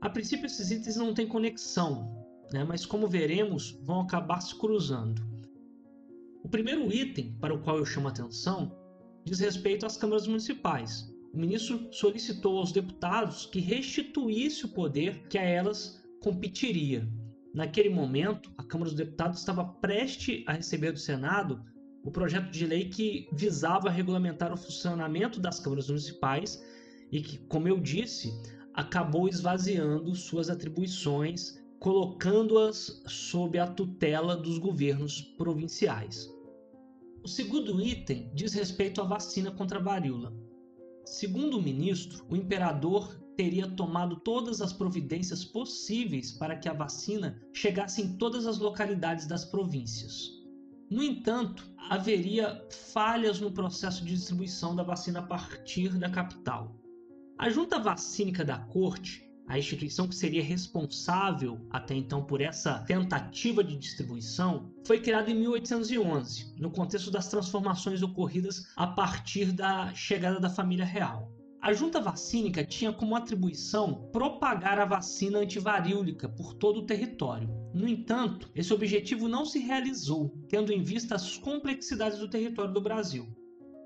A 0.00 0.08
princípio, 0.08 0.46
esses 0.46 0.70
itens 0.70 0.96
não 0.96 1.12
têm 1.12 1.26
conexão, 1.26 2.24
né, 2.52 2.64
mas 2.64 2.86
como 2.86 3.08
veremos, 3.08 3.78
vão 3.82 4.00
acabar 4.00 4.40
se 4.40 4.54
cruzando. 4.54 5.22
O 6.42 6.48
primeiro 6.48 6.92
item 6.92 7.36
para 7.40 7.54
o 7.54 7.60
qual 7.60 7.78
eu 7.78 7.84
chamo 7.84 8.08
atenção 8.08 8.72
diz 9.24 9.40
respeito 9.40 9.84
às 9.84 9.96
câmaras 9.96 10.26
municipais. 10.26 11.12
O 11.34 11.38
ministro 11.38 11.92
solicitou 11.92 12.58
aos 12.58 12.72
deputados 12.72 13.46
que 13.46 13.58
restituísse 13.58 14.64
o 14.64 14.68
poder 14.68 15.26
que 15.28 15.36
a 15.36 15.42
elas 15.42 16.00
competiria. 16.22 17.06
Naquele 17.56 17.88
momento, 17.88 18.52
a 18.58 18.62
Câmara 18.62 18.90
dos 18.90 18.98
Deputados 18.98 19.38
estava 19.38 19.64
prestes 19.64 20.44
a 20.46 20.52
receber 20.52 20.92
do 20.92 20.98
Senado 20.98 21.64
o 22.04 22.10
projeto 22.10 22.50
de 22.50 22.66
lei 22.66 22.90
que 22.90 23.30
visava 23.32 23.88
regulamentar 23.88 24.52
o 24.52 24.58
funcionamento 24.58 25.40
das 25.40 25.58
câmaras 25.58 25.88
municipais 25.88 26.62
e 27.10 27.22
que, 27.22 27.38
como 27.38 27.66
eu 27.66 27.80
disse, 27.80 28.30
acabou 28.74 29.26
esvaziando 29.26 30.14
suas 30.14 30.50
atribuições, 30.50 31.58
colocando-as 31.80 33.02
sob 33.06 33.58
a 33.58 33.66
tutela 33.66 34.36
dos 34.36 34.58
governos 34.58 35.22
provinciais. 35.38 36.28
O 37.24 37.28
segundo 37.28 37.80
item 37.80 38.30
diz 38.34 38.52
respeito 38.52 39.00
à 39.00 39.04
vacina 39.04 39.50
contra 39.50 39.78
a 39.78 39.82
varíola. 39.82 40.30
Segundo 41.06 41.56
o 41.56 41.62
ministro, 41.62 42.22
o 42.28 42.36
imperador 42.36 43.18
teria 43.36 43.68
tomado 43.68 44.16
todas 44.16 44.60
as 44.60 44.72
providências 44.72 45.44
possíveis 45.44 46.32
para 46.32 46.56
que 46.56 46.68
a 46.68 46.72
vacina 46.72 47.40
chegasse 47.52 48.02
em 48.02 48.16
todas 48.16 48.46
as 48.46 48.58
localidades 48.58 49.26
das 49.26 49.44
províncias. 49.44 50.30
No 50.90 51.02
entanto, 51.02 51.68
haveria 51.90 52.64
falhas 52.92 53.40
no 53.40 53.50
processo 53.50 54.04
de 54.04 54.14
distribuição 54.14 54.74
da 54.74 54.82
vacina 54.82 55.18
a 55.18 55.26
partir 55.26 55.98
da 55.98 56.08
capital. 56.08 56.76
A 57.38 57.50
junta 57.50 57.78
vacínica 57.78 58.44
da 58.44 58.58
corte 58.58 59.26
a 59.48 59.58
instituição 59.58 60.08
que 60.08 60.14
seria 60.14 60.42
responsável 60.42 61.60
até 61.70 61.94
então 61.94 62.24
por 62.24 62.40
essa 62.40 62.80
tentativa 62.80 63.62
de 63.62 63.76
distribuição, 63.76 64.72
foi 64.84 65.00
criada 65.00 65.30
em 65.30 65.34
1811, 65.34 66.54
no 66.58 66.70
contexto 66.70 67.10
das 67.10 67.28
transformações 67.28 68.02
ocorridas 68.02 68.66
a 68.76 68.86
partir 68.88 69.52
da 69.52 69.94
chegada 69.94 70.40
da 70.40 70.50
família 70.50 70.84
real. 70.84 71.32
A 71.66 71.72
junta 71.72 72.00
vacínica 72.00 72.64
tinha 72.64 72.92
como 72.92 73.16
atribuição 73.16 74.08
propagar 74.12 74.78
a 74.78 74.84
vacina 74.84 75.40
antivarílica 75.40 76.28
por 76.28 76.54
todo 76.54 76.78
o 76.78 76.86
território. 76.86 77.50
No 77.74 77.88
entanto, 77.88 78.48
esse 78.54 78.72
objetivo 78.72 79.26
não 79.26 79.44
se 79.44 79.58
realizou, 79.58 80.28
tendo 80.48 80.72
em 80.72 80.80
vista 80.80 81.16
as 81.16 81.36
complexidades 81.36 82.20
do 82.20 82.30
território 82.30 82.72
do 82.72 82.80
Brasil. 82.80 83.26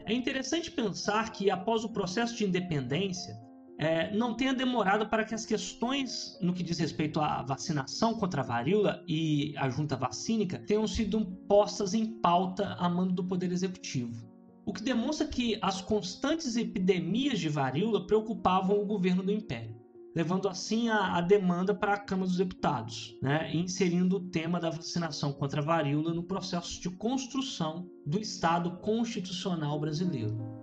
É 0.04 0.12
interessante 0.12 0.70
pensar 0.70 1.32
que, 1.32 1.50
após 1.50 1.82
o 1.82 1.88
processo 1.90 2.36
de 2.36 2.44
independência, 2.44 3.34
é, 3.78 4.14
não 4.14 4.36
tenha 4.36 4.52
demorado 4.52 5.08
para 5.08 5.24
que 5.24 5.34
as 5.34 5.46
questões 5.46 6.36
no 6.38 6.52
que 6.52 6.62
diz 6.62 6.78
respeito 6.78 7.18
à 7.18 7.40
vacinação 7.42 8.12
contra 8.12 8.42
a 8.42 8.44
varíola 8.44 9.02
e 9.08 9.54
a 9.56 9.70
junta 9.70 9.96
vacínica 9.96 10.58
tenham 10.58 10.86
sido 10.86 11.24
postas 11.48 11.94
em 11.94 12.04
pauta 12.20 12.74
a 12.78 12.90
mando 12.90 13.14
do 13.14 13.24
Poder 13.24 13.50
Executivo. 13.50 14.29
O 14.70 14.72
que 14.72 14.84
demonstra 14.84 15.26
que 15.26 15.58
as 15.60 15.82
constantes 15.82 16.54
epidemias 16.54 17.40
de 17.40 17.48
varíola 17.48 18.06
preocupavam 18.06 18.80
o 18.80 18.86
governo 18.86 19.20
do 19.20 19.32
Império, 19.32 19.74
levando 20.14 20.48
assim 20.48 20.88
a, 20.88 21.16
a 21.16 21.20
demanda 21.20 21.74
para 21.74 21.94
a 21.94 21.98
Câmara 21.98 22.28
dos 22.28 22.36
Deputados, 22.36 23.18
né, 23.20 23.52
inserindo 23.52 24.18
o 24.18 24.30
tema 24.30 24.60
da 24.60 24.70
vacinação 24.70 25.32
contra 25.32 25.60
a 25.60 25.64
varíola 25.64 26.14
no 26.14 26.22
processo 26.22 26.80
de 26.80 26.88
construção 26.88 27.90
do 28.06 28.20
Estado 28.20 28.76
constitucional 28.76 29.80
brasileiro. 29.80 30.59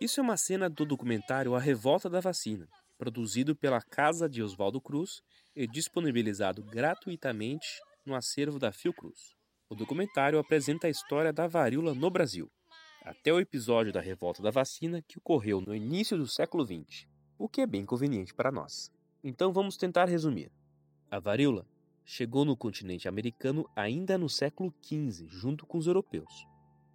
Isso 0.00 0.20
é 0.20 0.22
uma 0.22 0.36
cena 0.36 0.68
do 0.68 0.84
documentário 0.84 1.54
A 1.54 1.58
Revolta 1.58 2.08
da 2.10 2.20
Vacina, 2.20 2.68
produzido 2.98 3.56
pela 3.56 3.80
Casa 3.80 4.28
de 4.28 4.42
Oswaldo 4.42 4.80
Cruz 4.80 5.22
e 5.54 5.66
disponibilizado 5.66 6.62
gratuitamente 6.62 7.66
no 8.04 8.14
acervo 8.14 8.58
da 8.58 8.72
Fiocruz. 8.72 9.34
O 9.68 9.74
documentário 9.74 10.38
apresenta 10.38 10.86
a 10.86 10.90
história 10.90 11.32
da 11.32 11.46
varíola 11.46 11.94
no 11.94 12.10
Brasil, 12.10 12.50
até 13.02 13.32
o 13.32 13.40
episódio 13.40 13.92
da 13.92 14.00
Revolta 14.00 14.42
da 14.42 14.50
Vacina 14.50 15.02
que 15.02 15.18
ocorreu 15.18 15.60
no 15.60 15.74
início 15.74 16.16
do 16.16 16.26
século 16.26 16.64
XX, 16.64 17.06
o 17.38 17.48
que 17.48 17.60
é 17.60 17.66
bem 17.66 17.84
conveniente 17.84 18.34
para 18.34 18.52
nós. 18.52 18.90
Então 19.28 19.52
vamos 19.52 19.76
tentar 19.76 20.04
resumir. 20.04 20.52
A 21.10 21.18
varíola 21.18 21.66
chegou 22.04 22.44
no 22.44 22.56
continente 22.56 23.08
americano 23.08 23.68
ainda 23.74 24.16
no 24.16 24.28
século 24.28 24.72
XV, 24.80 25.26
junto 25.26 25.66
com 25.66 25.78
os 25.78 25.88
europeus. 25.88 26.46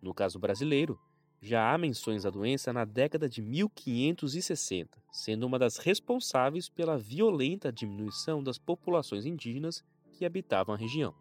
No 0.02 0.14
caso 0.14 0.40
brasileiro, 0.40 0.98
já 1.42 1.74
há 1.74 1.78
menções 1.78 2.24
da 2.24 2.30
doença 2.30 2.72
na 2.72 2.86
década 2.86 3.28
de 3.28 3.42
1560, 3.42 4.98
sendo 5.12 5.46
uma 5.46 5.60
das 5.60 5.76
responsáveis 5.76 6.70
pela 6.70 6.98
violenta 6.98 7.70
diminuição 7.70 8.42
das 8.42 8.58
populações 8.58 9.26
indígenas 9.26 9.84
que 10.14 10.24
habitavam 10.24 10.74
a 10.74 10.78
região. 10.78 11.14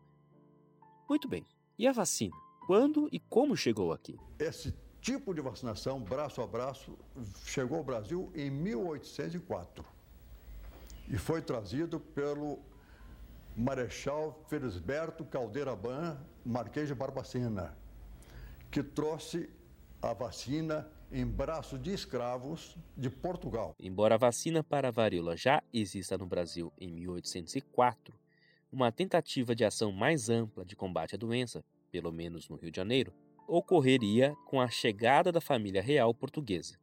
Muito 1.09 1.29
bem, 1.29 1.45
e 1.77 1.89
a 1.89 1.93
vacina? 1.93 2.37
Quando 2.69 3.09
e 3.11 3.19
como 3.19 3.57
chegou 3.57 3.93
aqui? 3.93 4.17
Esse 4.39 4.73
tipo 5.01 5.35
de 5.35 5.41
vacinação, 5.41 6.01
braço 6.01 6.41
a 6.41 6.47
braço, 6.47 6.97
chegou 7.45 7.79
ao 7.79 7.85
Brasil 7.85 8.31
em 8.33 8.49
1804 8.49 9.85
e 11.11 11.19
foi 11.19 11.43
trazido 11.43 11.99
pelo 11.99 12.61
Marechal 13.57 14.45
Felisberto 14.49 15.25
Caldeira 15.25 15.75
Ban, 15.75 16.17
Marquês 16.47 16.87
de 16.87 16.95
Barbacena, 16.95 17.77
que 18.71 18.83
trouxe 18.83 19.51
a 20.01 20.15
vacina 20.15 20.89
em 21.11 21.27
braços 21.27 21.83
de 21.83 21.93
escravos 21.93 22.77
de 22.97 23.11
Portugal. 23.11 23.75
Embora 23.81 24.15
a 24.15 24.19
vacina 24.19 24.63
para 24.63 24.89
a 24.89 24.93
varíola 24.93 25.37
já 25.37 25.61
exista 25.73 26.17
no 26.17 26.27
Brasil 26.27 26.73
em 26.79 26.93
1804, 26.93 28.15
uma 28.73 28.93
tentativa 28.93 29.53
de 29.53 29.65
ação 29.65 29.91
mais 29.91 30.31
ampla 30.31 30.65
de 30.65 30.77
combate 30.77 31.17
à 31.17 31.19
doença, 31.19 31.65
pelo 31.91 32.13
menos 32.13 32.49
no 32.49 32.55
Rio 32.55 32.71
de 32.71 32.77
Janeiro, 32.77 33.13
ocorreria 33.49 34.33
com 34.47 34.61
a 34.61 34.69
chegada 34.69 35.33
da 35.33 35.41
família 35.41 35.83
real 35.83 36.15
portuguesa, 36.15 36.79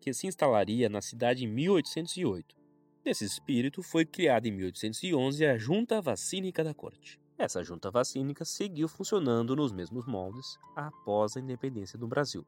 que 0.00 0.14
se 0.14 0.28
instalaria 0.28 0.88
na 0.88 1.02
cidade 1.02 1.44
em 1.44 1.48
1808. 1.48 2.63
Nesse 3.04 3.26
espírito, 3.26 3.82
foi 3.82 4.06
criada 4.06 4.48
em 4.48 4.52
1811 4.52 5.44
a 5.44 5.58
Junta 5.58 6.00
Vacínica 6.00 6.64
da 6.64 6.72
Corte. 6.72 7.20
Essa 7.36 7.62
junta 7.62 7.90
vacínica 7.90 8.46
seguiu 8.46 8.88
funcionando 8.88 9.54
nos 9.54 9.72
mesmos 9.72 10.06
moldes 10.06 10.56
após 10.74 11.36
a 11.36 11.40
independência 11.40 11.98
do 11.98 12.08
Brasil. 12.08 12.46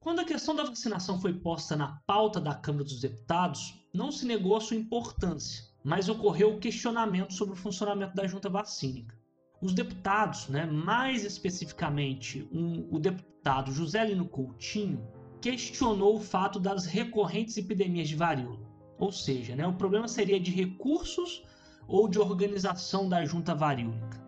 Quando 0.00 0.20
a 0.20 0.24
questão 0.24 0.54
da 0.54 0.64
vacinação 0.64 1.20
foi 1.20 1.34
posta 1.34 1.76
na 1.76 2.00
pauta 2.06 2.40
da 2.40 2.54
Câmara 2.54 2.84
dos 2.84 3.00
Deputados, 3.00 3.86
não 3.92 4.10
se 4.10 4.24
negou 4.24 4.56
a 4.56 4.60
sua 4.62 4.76
importância, 4.76 5.64
mas 5.84 6.08
ocorreu 6.08 6.54
o 6.54 6.58
questionamento 6.58 7.34
sobre 7.34 7.52
o 7.52 7.58
funcionamento 7.58 8.14
da 8.14 8.26
junta 8.26 8.48
vacínica. 8.48 9.14
Os 9.60 9.74
deputados, 9.74 10.48
né, 10.48 10.64
mais 10.64 11.24
especificamente 11.24 12.48
um, 12.50 12.88
o 12.90 12.98
deputado 12.98 13.72
José 13.72 14.06
Lino 14.06 14.26
Coutinho, 14.26 15.06
questionou 15.38 16.16
o 16.16 16.20
fato 16.20 16.58
das 16.58 16.86
recorrentes 16.86 17.58
epidemias 17.58 18.08
de 18.08 18.16
varíola. 18.16 18.67
Ou 18.98 19.12
seja, 19.12 19.54
né, 19.54 19.66
o 19.66 19.72
problema 19.72 20.08
seria 20.08 20.40
de 20.40 20.50
recursos 20.50 21.44
ou 21.86 22.08
de 22.08 22.18
organização 22.18 23.08
da 23.08 23.24
junta 23.24 23.54
varíolica. 23.54 24.18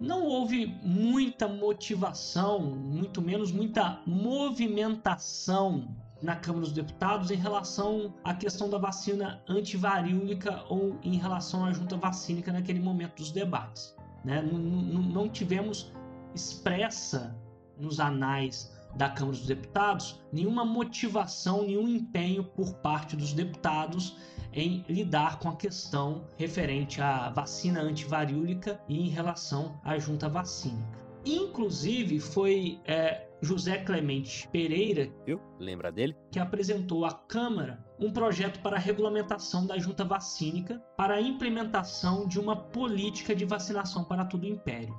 Não 0.00 0.24
houve 0.24 0.66
muita 0.82 1.46
motivação, 1.46 2.60
muito 2.60 3.22
menos 3.22 3.52
muita 3.52 4.00
movimentação 4.06 5.88
na 6.22 6.36
Câmara 6.36 6.64
dos 6.64 6.72
Deputados 6.72 7.30
em 7.30 7.36
relação 7.36 8.14
à 8.24 8.34
questão 8.34 8.70
da 8.70 8.78
vacina 8.78 9.42
antivaríolica 9.48 10.64
ou 10.68 10.98
em 11.02 11.16
relação 11.16 11.64
à 11.64 11.72
junta 11.72 11.96
vacínica 11.96 12.52
naquele 12.52 12.80
momento 12.80 13.16
dos 13.16 13.30
debates. 13.30 13.94
Né? 14.24 14.42
Não, 14.42 15.28
tivemos 15.28 15.92
expressa 16.34 17.36
nos 17.78 18.00
anais 18.00 18.72
da 18.94 19.08
Câmara 19.08 19.36
dos 19.36 19.46
Deputados 19.46 20.20
nenhuma 20.32 20.64
motivação, 20.64 21.62
nenhum 21.62 21.88
empenho 21.88 22.44
por 22.44 22.74
parte 22.74 23.16
dos 23.16 23.32
deputados 23.32 24.16
em 24.52 24.84
lidar 24.88 25.38
com 25.38 25.48
a 25.48 25.56
questão 25.56 26.24
referente 26.36 27.00
à 27.00 27.30
vacina 27.30 27.80
antivaríolica 27.80 28.80
e 28.88 29.00
em 29.00 29.08
relação 29.08 29.80
à 29.82 29.98
junta 29.98 30.28
vacínica. 30.28 31.00
Inclusive, 31.24 32.18
foi 32.18 32.80
é, 32.84 33.28
José 33.40 33.78
Clemente 33.78 34.48
Pereira, 34.48 35.10
viu? 35.24 35.40
Lembra 35.58 35.90
dele? 35.90 36.16
Que 36.30 36.38
apresentou 36.38 37.04
à 37.04 37.12
Câmara 37.12 37.84
um 37.98 38.12
projeto 38.12 38.60
para 38.60 38.76
a 38.76 38.80
regulamentação 38.80 39.66
da 39.66 39.78
junta 39.78 40.04
vacínica 40.04 40.82
para 40.96 41.14
a 41.14 41.20
implementação 41.20 42.26
de 42.26 42.40
uma 42.40 42.56
política 42.56 43.34
de 43.34 43.44
vacinação 43.44 44.04
para 44.04 44.24
todo 44.24 44.42
o 44.42 44.48
império. 44.48 44.94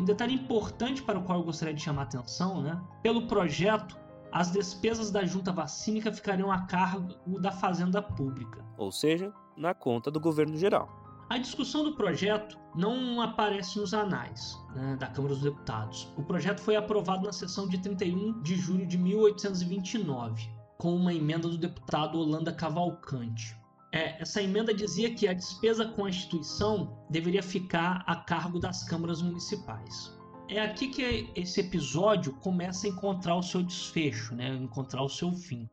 Um 0.00 0.04
detalhe 0.04 0.34
importante 0.34 1.02
para 1.02 1.18
o 1.18 1.22
qual 1.22 1.40
eu 1.40 1.44
gostaria 1.44 1.74
de 1.74 1.82
chamar 1.82 2.02
a 2.02 2.04
atenção, 2.04 2.62
né? 2.62 2.80
Pelo 3.02 3.26
projeto, 3.26 3.98
as 4.32 4.50
despesas 4.50 5.10
da 5.10 5.26
junta 5.26 5.52
vacínica 5.52 6.10
ficariam 6.10 6.50
a 6.50 6.62
cargo 6.62 7.38
da 7.38 7.52
Fazenda 7.52 8.00
Pública. 8.00 8.64
Ou 8.78 8.90
seja, 8.90 9.30
na 9.54 9.74
conta 9.74 10.10
do 10.10 10.18
governo 10.18 10.56
geral. 10.56 10.88
A 11.28 11.36
discussão 11.36 11.84
do 11.84 11.94
projeto 11.94 12.58
não 12.74 13.20
aparece 13.20 13.78
nos 13.78 13.92
anais 13.92 14.58
né, 14.74 14.96
da 14.96 15.06
Câmara 15.06 15.34
dos 15.34 15.42
Deputados. 15.42 16.10
O 16.16 16.22
projeto 16.22 16.60
foi 16.60 16.76
aprovado 16.76 17.26
na 17.26 17.32
sessão 17.32 17.68
de 17.68 17.76
31 17.76 18.40
de 18.40 18.56
julho 18.56 18.86
de 18.86 18.96
1829, 18.96 20.48
com 20.78 20.96
uma 20.96 21.12
emenda 21.12 21.46
do 21.46 21.58
deputado 21.58 22.18
Holanda 22.18 22.54
Cavalcante. 22.54 23.59
É, 23.92 24.22
essa 24.22 24.40
emenda 24.40 24.72
dizia 24.72 25.14
que 25.14 25.26
a 25.26 25.32
despesa 25.32 25.84
com 25.84 26.04
a 26.04 26.08
instituição 26.08 27.04
deveria 27.10 27.42
ficar 27.42 28.04
a 28.06 28.16
cargo 28.16 28.58
das 28.58 28.84
câmaras 28.84 29.20
municipais. 29.20 30.16
É 30.48 30.60
aqui 30.60 30.88
que 30.88 31.30
esse 31.34 31.60
episódio 31.60 32.32
começa 32.34 32.86
a 32.86 32.90
encontrar 32.90 33.36
o 33.36 33.42
seu 33.42 33.62
desfecho, 33.62 34.34
né, 34.34 34.54
encontrar 34.54 35.02
o 35.02 35.08
seu 35.08 35.32
fim. 35.32 35.68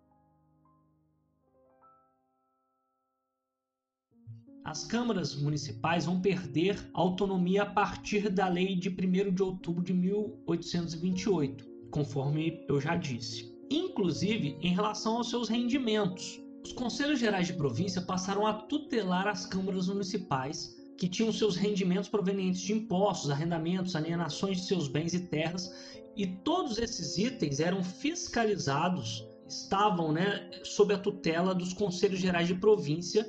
as 4.67 4.83
câmaras 4.83 5.33
municipais 5.33 6.05
vão 6.05 6.19
perder 6.19 6.77
autonomia 6.93 7.63
a 7.63 7.65
partir 7.65 8.27
da 8.29 8.50
lei 8.50 8.75
de 8.75 8.89
1 8.89 9.33
de 9.33 9.41
outubro 9.41 9.81
de 9.81 9.93
1828, 9.93 11.65
conforme 11.89 12.65
eu 12.67 12.81
já 12.81 12.97
disse. 12.97 13.50
Inclusive 13.71 14.57
em 14.62 14.74
relação 14.74 15.15
aos 15.15 15.29
seus 15.29 15.47
rendimentos. 15.47 16.38
Os 16.67 16.74
conselhos 16.74 17.17
gerais 17.21 17.47
de 17.47 17.53
província 17.53 18.01
passaram 18.01 18.45
a 18.45 18.51
tutelar 18.53 19.25
as 19.25 19.45
câmaras 19.45 19.88
municipais, 19.88 20.75
que 20.97 21.07
tinham 21.07 21.31
seus 21.31 21.55
rendimentos 21.55 22.09
provenientes 22.09 22.59
de 22.59 22.74
impostos, 22.74 23.31
arrendamentos, 23.31 23.95
alienações 23.95 24.57
de 24.57 24.67
seus 24.67 24.89
bens 24.89 25.13
e 25.13 25.21
terras, 25.21 25.74
e 26.13 26.27
todos 26.27 26.77
esses 26.77 27.17
itens 27.17 27.62
eram 27.62 27.81
fiscalizados, 27.81 29.25
estavam 29.47 30.12
né, 30.12 30.51
sob 30.65 30.93
a 30.93 30.97
tutela 30.97 31.55
dos 31.55 31.71
conselhos 31.71 32.19
gerais 32.19 32.50
de 32.50 32.55
província 32.55 33.25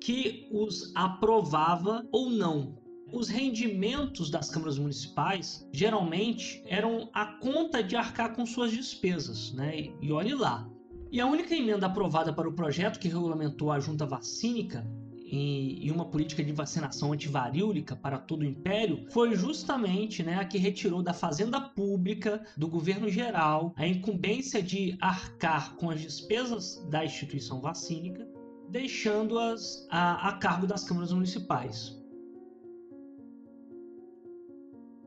que 0.00 0.48
os 0.50 0.90
aprovava 0.94 2.08
ou 2.10 2.30
não. 2.30 2.78
Os 3.12 3.28
rendimentos 3.28 4.30
das 4.30 4.48
câmaras 4.48 4.78
municipais 4.78 5.68
geralmente 5.72 6.62
eram 6.64 7.10
a 7.12 7.26
conta 7.26 7.82
de 7.82 7.96
arcar 7.96 8.34
com 8.34 8.46
suas 8.46 8.72
despesas, 8.72 9.52
né? 9.52 9.92
E 10.00 10.10
olhe 10.10 10.34
lá. 10.34 10.67
E 11.10 11.20
a 11.20 11.26
única 11.26 11.54
emenda 11.54 11.86
aprovada 11.86 12.32
para 12.32 12.48
o 12.48 12.52
projeto 12.52 12.98
que 12.98 13.08
regulamentou 13.08 13.72
a 13.72 13.80
junta 13.80 14.04
vacínica 14.04 14.86
e 15.30 15.90
uma 15.90 16.06
política 16.06 16.42
de 16.42 16.52
vacinação 16.52 17.12
antivarílica 17.12 17.94
para 17.94 18.18
todo 18.18 18.42
o 18.42 18.44
império 18.46 19.04
foi 19.10 19.34
justamente 19.34 20.22
né, 20.22 20.36
a 20.36 20.44
que 20.44 20.56
retirou 20.56 21.02
da 21.02 21.12
fazenda 21.12 21.60
pública, 21.60 22.42
do 22.56 22.66
governo 22.66 23.10
geral, 23.10 23.74
a 23.76 23.86
incumbência 23.86 24.62
de 24.62 24.96
arcar 25.00 25.76
com 25.76 25.90
as 25.90 26.00
despesas 26.00 26.82
da 26.88 27.04
instituição 27.04 27.60
vacínica 27.60 28.26
deixando-as 28.68 29.86
a, 29.90 30.28
a 30.28 30.32
cargo 30.34 30.66
das 30.66 30.84
câmaras 30.84 31.12
municipais. 31.12 31.98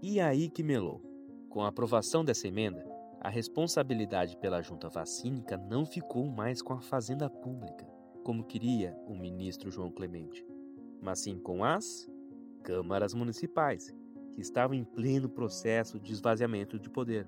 E 0.01 0.19
aí 0.19 0.49
que 0.49 0.63
melou. 0.63 1.01
Com 1.47 1.61
a 1.61 1.67
aprovação 1.67 2.23
dessa 2.23 2.47
emenda, 2.47 2.83
a 3.23 3.29
responsabilidade 3.29 4.35
pela 4.37 4.63
junta 4.63 4.89
vacínica 4.89 5.55
não 5.55 5.85
ficou 5.85 6.25
mais 6.25 6.59
com 6.59 6.73
a 6.73 6.81
fazenda 6.81 7.29
pública, 7.29 7.85
como 8.23 8.43
queria 8.43 8.97
o 9.05 9.15
ministro 9.15 9.69
João 9.69 9.91
Clemente, 9.91 10.43
mas 10.99 11.19
sim 11.19 11.37
com 11.37 11.63
as 11.63 12.09
câmaras 12.63 13.13
municipais, 13.13 13.95
que 14.33 14.41
estavam 14.41 14.75
em 14.75 14.83
pleno 14.83 15.29
processo 15.29 15.99
de 15.99 16.11
esvaziamento 16.11 16.79
de 16.79 16.89
poder. 16.89 17.27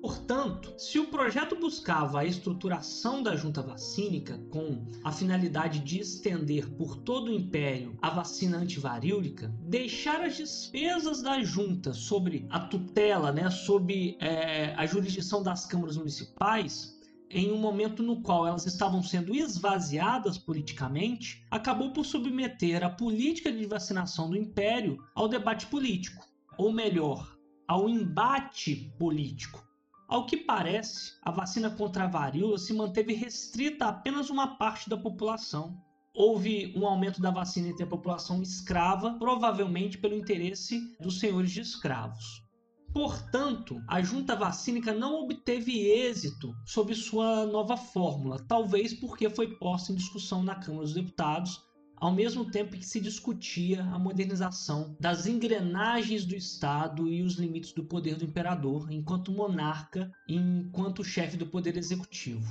Portanto, 0.00 0.72
se 0.78 0.96
o 0.98 1.08
projeto 1.08 1.56
buscava 1.56 2.20
a 2.20 2.24
estruturação 2.24 3.20
da 3.20 3.34
junta 3.34 3.60
vacínica 3.60 4.38
com 4.48 4.86
a 5.02 5.10
finalidade 5.10 5.80
de 5.80 5.98
estender 5.98 6.70
por 6.76 6.96
todo 6.98 7.28
o 7.28 7.34
império 7.34 7.98
a 8.00 8.08
vacina 8.08 8.58
antivarílica, 8.58 9.52
deixar 9.60 10.20
as 10.20 10.36
despesas 10.36 11.20
da 11.20 11.42
junta 11.42 11.92
sobre 11.92 12.46
a 12.48 12.60
tutela, 12.60 13.32
né, 13.32 13.50
sob 13.50 14.16
é, 14.20 14.72
a 14.76 14.86
jurisdição 14.86 15.42
das 15.42 15.66
câmaras 15.66 15.96
municipais, 15.96 16.96
em 17.28 17.50
um 17.50 17.58
momento 17.58 18.00
no 18.00 18.22
qual 18.22 18.46
elas 18.46 18.66
estavam 18.66 19.02
sendo 19.02 19.34
esvaziadas 19.34 20.38
politicamente, 20.38 21.44
acabou 21.50 21.92
por 21.92 22.06
submeter 22.06 22.84
a 22.84 22.90
política 22.90 23.50
de 23.50 23.66
vacinação 23.66 24.30
do 24.30 24.36
império 24.36 24.96
ao 25.14 25.26
debate 25.26 25.66
político, 25.66 26.24
ou 26.56 26.72
melhor, 26.72 27.36
ao 27.66 27.88
embate 27.88 28.94
político 28.96 29.67
ao 30.08 30.24
que 30.24 30.38
parece, 30.38 31.12
a 31.22 31.30
vacina 31.30 31.68
contra 31.70 32.04
a 32.04 32.08
varíola 32.08 32.56
se 32.56 32.72
manteve 32.72 33.12
restrita 33.12 33.84
a 33.84 33.88
apenas 33.90 34.30
uma 34.30 34.56
parte 34.56 34.88
da 34.88 34.96
população. 34.96 35.78
Houve 36.14 36.72
um 36.74 36.86
aumento 36.86 37.20
da 37.20 37.30
vacina 37.30 37.68
entre 37.68 37.84
a 37.84 37.86
população 37.86 38.42
escrava, 38.42 39.18
provavelmente 39.18 39.98
pelo 39.98 40.16
interesse 40.16 40.96
dos 40.98 41.20
senhores 41.20 41.50
de 41.50 41.60
escravos. 41.60 42.42
Portanto, 42.90 43.82
a 43.86 44.00
junta 44.00 44.34
vacínica 44.34 44.94
não 44.94 45.20
obteve 45.22 45.86
êxito 45.86 46.54
sob 46.64 46.94
sua 46.94 47.44
nova 47.44 47.76
fórmula, 47.76 48.42
talvez 48.48 48.94
porque 48.94 49.28
foi 49.28 49.58
posta 49.58 49.92
em 49.92 49.96
discussão 49.96 50.42
na 50.42 50.54
Câmara 50.54 50.84
dos 50.84 50.94
Deputados 50.94 51.67
ao 52.00 52.12
mesmo 52.12 52.50
tempo 52.50 52.76
que 52.76 52.86
se 52.86 53.00
discutia 53.00 53.82
a 53.82 53.98
modernização 53.98 54.96
das 55.00 55.26
engrenagens 55.26 56.24
do 56.24 56.36
Estado 56.36 57.08
e 57.08 57.22
os 57.22 57.34
limites 57.34 57.72
do 57.72 57.84
poder 57.84 58.16
do 58.16 58.24
imperador 58.24 58.90
enquanto 58.90 59.32
monarca 59.32 60.10
e 60.26 60.36
enquanto 60.36 61.04
chefe 61.04 61.36
do 61.36 61.46
poder 61.46 61.76
executivo. 61.76 62.46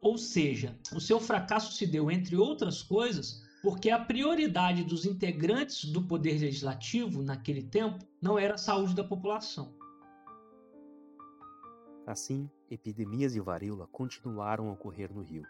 Ou 0.00 0.16
seja, 0.16 0.78
o 0.94 1.00
seu 1.00 1.20
fracasso 1.20 1.72
se 1.72 1.86
deu, 1.86 2.10
entre 2.10 2.36
outras 2.36 2.82
coisas, 2.82 3.42
porque 3.62 3.90
a 3.90 3.98
prioridade 3.98 4.84
dos 4.84 5.04
integrantes 5.04 5.90
do 5.90 6.02
poder 6.02 6.38
legislativo 6.40 7.22
naquele 7.22 7.62
tempo 7.62 8.06
não 8.22 8.38
era 8.38 8.54
a 8.54 8.58
saúde 8.58 8.94
da 8.94 9.04
população. 9.04 9.74
Assim, 12.06 12.48
epidemias 12.70 13.32
de 13.32 13.40
varíola 13.40 13.88
continuaram 13.88 14.68
a 14.68 14.72
ocorrer 14.72 15.12
no 15.12 15.22
Rio 15.22 15.44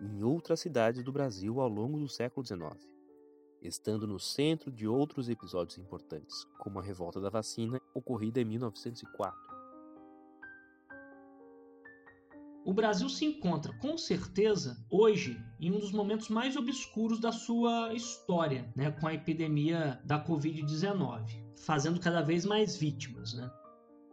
em 0.00 0.22
outras 0.22 0.60
cidades 0.60 1.04
do 1.04 1.12
Brasil 1.12 1.60
ao 1.60 1.68
longo 1.68 1.98
do 1.98 2.08
século 2.08 2.46
XIX, 2.46 2.88
estando 3.62 4.06
no 4.06 4.18
centro 4.18 4.70
de 4.70 4.88
outros 4.88 5.28
episódios 5.28 5.78
importantes, 5.78 6.46
como 6.58 6.78
a 6.78 6.82
revolta 6.82 7.20
da 7.20 7.28
vacina 7.28 7.80
ocorrida 7.94 8.40
em 8.40 8.44
1904. 8.44 9.50
O 12.64 12.74
Brasil 12.74 13.08
se 13.08 13.24
encontra, 13.24 13.72
com 13.78 13.96
certeza, 13.96 14.76
hoje 14.90 15.42
em 15.58 15.72
um 15.72 15.78
dos 15.78 15.92
momentos 15.92 16.28
mais 16.28 16.56
obscuros 16.56 17.18
da 17.18 17.32
sua 17.32 17.92
história, 17.94 18.70
né, 18.76 18.90
com 18.90 19.06
a 19.06 19.14
epidemia 19.14 20.00
da 20.04 20.22
Covid-19, 20.22 21.42
fazendo 21.64 21.98
cada 21.98 22.20
vez 22.20 22.44
mais 22.44 22.76
vítimas. 22.76 23.32
Né? 23.32 23.50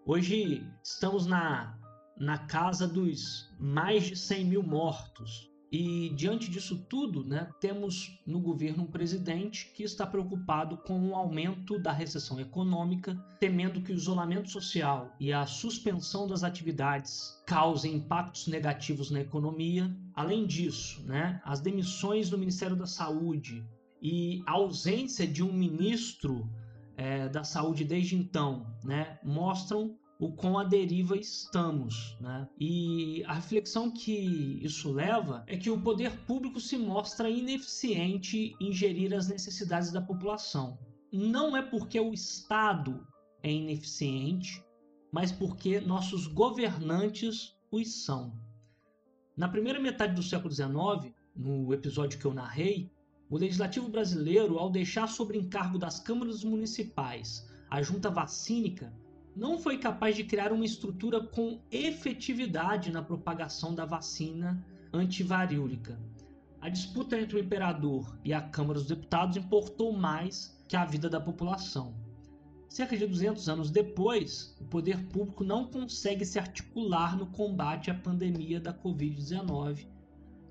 Hoje 0.06 0.66
estamos 0.82 1.26
na, 1.26 1.78
na 2.18 2.38
casa 2.48 2.88
dos 2.88 3.54
mais 3.60 4.06
de 4.06 4.16
100 4.16 4.46
mil 4.46 4.64
mortos, 4.64 5.52
E 5.72 6.10
diante 6.16 6.50
disso 6.50 6.86
tudo, 6.90 7.26
né, 7.26 7.50
temos 7.60 8.18
no 8.26 8.40
governo 8.40 8.84
um 8.84 8.88
presidente 8.88 9.72
que 9.74 9.84
está 9.84 10.08
preocupado 10.08 10.78
com 10.78 11.10
o 11.10 11.16
aumento 11.16 11.78
da 11.78 11.92
recessão 11.92 12.40
econômica, 12.40 13.16
temendo 13.40 13.82
que 13.82 13.92
o 13.92 13.96
isolamento 13.96 14.50
social 14.50 15.14
e 15.20 15.34
a 15.34 15.46
suspensão 15.46 16.26
das 16.26 16.44
atividades 16.44 17.42
causem 17.46 17.96
impactos 17.96 18.48
negativos 18.48 19.12
na 19.12 19.20
economia. 19.20 19.94
Além 20.14 20.46
disso, 20.46 21.04
né, 21.06 21.42
as 21.44 21.60
demissões 21.60 22.30
do 22.30 22.38
Ministério 22.38 22.76
da 22.76 22.88
Saúde 22.88 23.68
e 24.02 24.42
a 24.46 24.54
ausência 24.54 25.28
de 25.28 25.44
um 25.44 25.52
ministro 25.52 26.50
é, 26.96 27.28
da 27.28 27.44
Saúde 27.44 27.84
desde 27.84 28.16
então 28.16 28.74
né, 28.84 29.20
mostram 29.24 29.98
o 30.20 30.32
quão 30.32 30.58
à 30.58 30.64
deriva 30.64 31.16
estamos. 31.18 32.18
Né? 32.20 32.48
E 32.60 33.24
a 33.26 33.34
reflexão 33.34 33.92
que 33.92 34.60
isso 34.64 34.92
leva 34.92 35.44
é 35.48 35.58
que 35.58 35.70
o 35.70 35.82
poder 35.82 36.12
público 36.26 36.60
se 36.60 36.78
mostra 36.78 37.30
ineficiente 37.30 38.56
em 38.60 38.72
gerir 38.72 39.14
as 39.14 39.28
necessidades 39.28 39.92
da 39.92 40.02
população. 40.02 40.78
Não 41.12 41.56
é 41.56 41.62
porque 41.62 42.00
o 42.00 42.14
Estado 42.14 43.06
é 43.44 43.52
ineficiente, 43.52 44.64
mas 45.12 45.32
porque 45.32 45.80
nossos 45.80 46.28
governantes 46.28 47.56
os 47.72 48.04
são. 48.04 48.34
Na 49.36 49.48
primeira 49.48 49.80
metade 49.80 50.16
do 50.16 50.24
século 50.24 50.52
XIX, 50.52 51.14
no 51.36 51.74
episódio 51.74 52.20
que 52.20 52.26
eu 52.26 52.34
narrei, 52.34 52.92
o 53.30 53.38
legislativo 53.38 53.90
brasileiro, 53.90 54.58
ao 54.58 54.70
deixar 54.70 55.08
sobre 55.08 55.38
encargo 55.38 55.78
das 55.78 56.00
câmaras 56.00 56.44
municipais 56.44 57.48
a 57.70 57.82
junta 57.82 58.10
vacínica, 58.10 58.94
não 59.38 59.60
foi 59.60 59.78
capaz 59.78 60.16
de 60.16 60.24
criar 60.24 60.52
uma 60.52 60.66
estrutura 60.66 61.22
com 61.22 61.60
efetividade 61.72 62.92
na 62.92 63.04
propagação 63.04 63.76
da 63.76 63.86
vacina 63.86 64.66
antivaríolica. 64.92 66.00
A 66.60 66.70
disputa 66.70 67.20
entre 67.20 67.38
o 67.38 67.40
imperador 67.40 68.18
e 68.26 68.34
a 68.34 68.42
Câmara 68.42 68.80
dos 68.80 68.88
Deputados 68.88 69.38
importou 69.38 69.94
mais 69.94 70.60
que 70.68 70.76
a 70.76 70.84
vida 70.84 71.08
da 71.08 71.22
população. 71.22 71.94
Cerca 72.68 72.98
de 72.98 73.06
200 73.06 73.48
anos 73.48 73.70
depois, 73.70 74.58
o 74.60 74.66
poder 74.66 75.06
público 75.10 75.44
não 75.44 75.66
consegue 75.68 76.26
se 76.26 76.40
articular 76.40 77.16
no 77.16 77.28
combate 77.28 77.92
à 77.92 77.94
pandemia 77.94 78.60
da 78.60 78.74
Covid-19. 78.74 79.86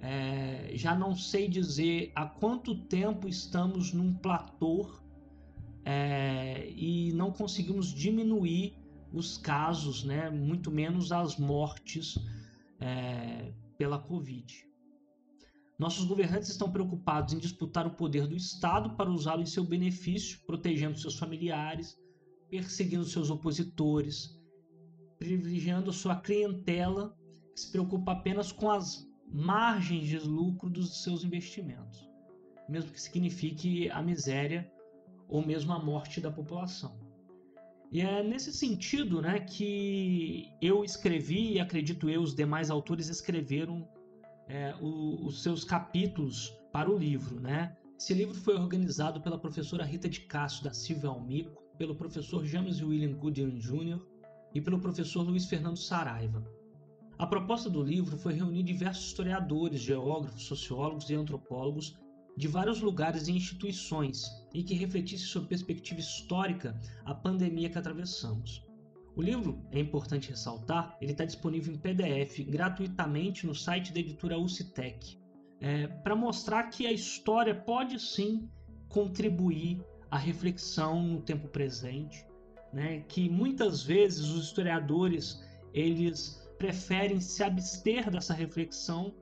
É, 0.01 0.71
já 0.75 0.95
não 0.95 1.17
sei 1.17 1.49
dizer 1.49 2.13
há 2.15 2.25
quanto 2.25 2.77
tempo 2.85 3.29
estamos 3.29 3.93
num 3.93 4.15
platô 4.15 4.89
é, 5.87 6.69
e 6.69 7.13
não 7.13 7.31
conseguimos 7.31 7.95
diminuir 7.95 8.77
os 9.13 9.39
casos, 9.39 10.03
né, 10.03 10.29
muito 10.29 10.69
menos 10.69 11.13
as 11.13 11.37
mortes 11.37 12.19
é, 12.81 13.53
pela 13.79 13.97
Covid. 13.97 14.67
Nossos 15.79 16.05
governantes 16.05 16.49
estão 16.49 16.73
preocupados 16.73 17.35
em 17.35 17.39
disputar 17.39 17.87
o 17.87 17.95
poder 17.95 18.27
do 18.27 18.35
Estado 18.35 18.97
para 18.97 19.11
usá-lo 19.11 19.43
em 19.43 19.47
seu 19.47 19.63
benefício, 19.63 20.41
protegendo 20.45 20.99
seus 20.99 21.17
familiares, 21.17 21.97
perseguindo 22.51 23.05
seus 23.05 23.31
opositores, 23.31 24.37
privilegiando 25.19 25.93
sua 25.93 26.17
clientela, 26.17 27.17
que 27.55 27.61
se 27.61 27.71
preocupa 27.71 28.11
apenas 28.11 28.51
com 28.51 28.71
as 28.71 29.07
margens 29.33 30.09
de 30.09 30.19
lucro 30.19 30.69
dos 30.69 31.05
seus 31.05 31.23
investimentos, 31.23 32.09
mesmo 32.69 32.91
que 32.91 33.01
signifique 33.01 33.89
a 33.91 34.03
miséria 34.03 34.69
ou 35.29 35.45
mesmo 35.45 35.73
a 35.73 35.79
morte 35.79 36.21
da 36.21 36.31
população. 36.31 36.97
E 37.91 38.01
é 38.01 38.23
nesse 38.23 38.53
sentido 38.53 39.23
né, 39.23 39.41
que 39.41 40.51
eu 40.61 40.85
escrevi, 40.85 41.53
e 41.53 41.61
acredito 41.61 42.11
eu, 42.11 42.21
os 42.21 42.35
demais 42.35 42.71
autores 42.71 43.09
escreveram 43.09 43.89
é, 44.49 44.75
o, 44.81 45.27
os 45.27 45.43
seus 45.43 45.65
capítulos 45.65 46.53
para 46.73 46.91
o 46.91 46.99
livro. 46.99 47.41
Né? 47.41 47.77
Esse 47.99 48.13
livro 48.13 48.35
foi 48.35 48.55
organizado 48.55 49.21
pela 49.21 49.39
professora 49.39 49.85
Rita 49.85 50.09
de 50.09 50.21
Castro 50.23 50.65
da 50.65 50.75
Silva 50.75 51.09
Almico, 51.09 51.63
pelo 51.79 51.95
professor 51.95 52.45
James 52.45 52.83
William 52.83 53.17
Goodyear 53.17 53.51
Jr. 53.51 54.01
e 54.55 54.61
pelo 54.61 54.81
professor 54.81 55.23
Luiz 55.23 55.47
Fernando 55.47 55.79
Saraiva. 55.79 56.45
A 57.19 57.27
proposta 57.27 57.71
do 57.71 57.83
livro 57.83 58.17
foi 58.19 58.35
reunir 58.35 58.63
diversos 58.63 59.07
historiadores, 59.07 59.81
geógrafos, 59.81 60.45
sociólogos 60.45 61.09
e 61.09 61.15
antropólogos 61.15 61.97
de 62.37 62.47
vários 62.47 62.81
lugares 62.83 63.29
e 63.29 63.33
instituições 63.33 64.27
e 64.57 64.63
que 64.63 64.73
refletisse 64.73 65.25
sua 65.25 65.43
perspectiva 65.43 66.01
histórica 66.01 66.81
a 67.05 67.15
pandemia 67.15 67.69
que 67.69 67.77
atravessamos. 67.77 68.65
O 69.15 69.21
livro, 69.21 69.63
é 69.71 69.79
importante 69.79 70.31
ressaltar, 70.31 70.97
ele 70.99 71.13
está 71.13 71.27
disponível 71.27 71.75
em 71.75 71.79
PDF 71.79 72.39
gratuitamente 72.49 73.47
no 73.47 73.55
site 73.55 73.93
da 73.93 74.01
editora 74.01 74.39
UCITEC, 74.39 75.19
é, 75.61 75.87
para 75.87 76.17
mostrar 76.17 76.71
que 76.71 76.87
a 76.87 76.93
história 76.93 77.55
pode 77.55 78.01
sim 78.01 78.49
contribuir 78.89 79.85
à 80.11 80.17
reflexão 80.17 81.03
no 81.03 81.21
tempo 81.21 81.49
presente, 81.49 82.27
né, 82.73 83.01
que 83.09 83.29
muitas 83.29 83.83
vezes 83.83 84.31
os 84.31 84.47
historiadores 84.47 85.39
eles 85.75 86.43
preferem 86.57 87.21
se 87.21 87.43
abster 87.43 88.11
dessa 88.11 88.33
reflexão 88.33 89.15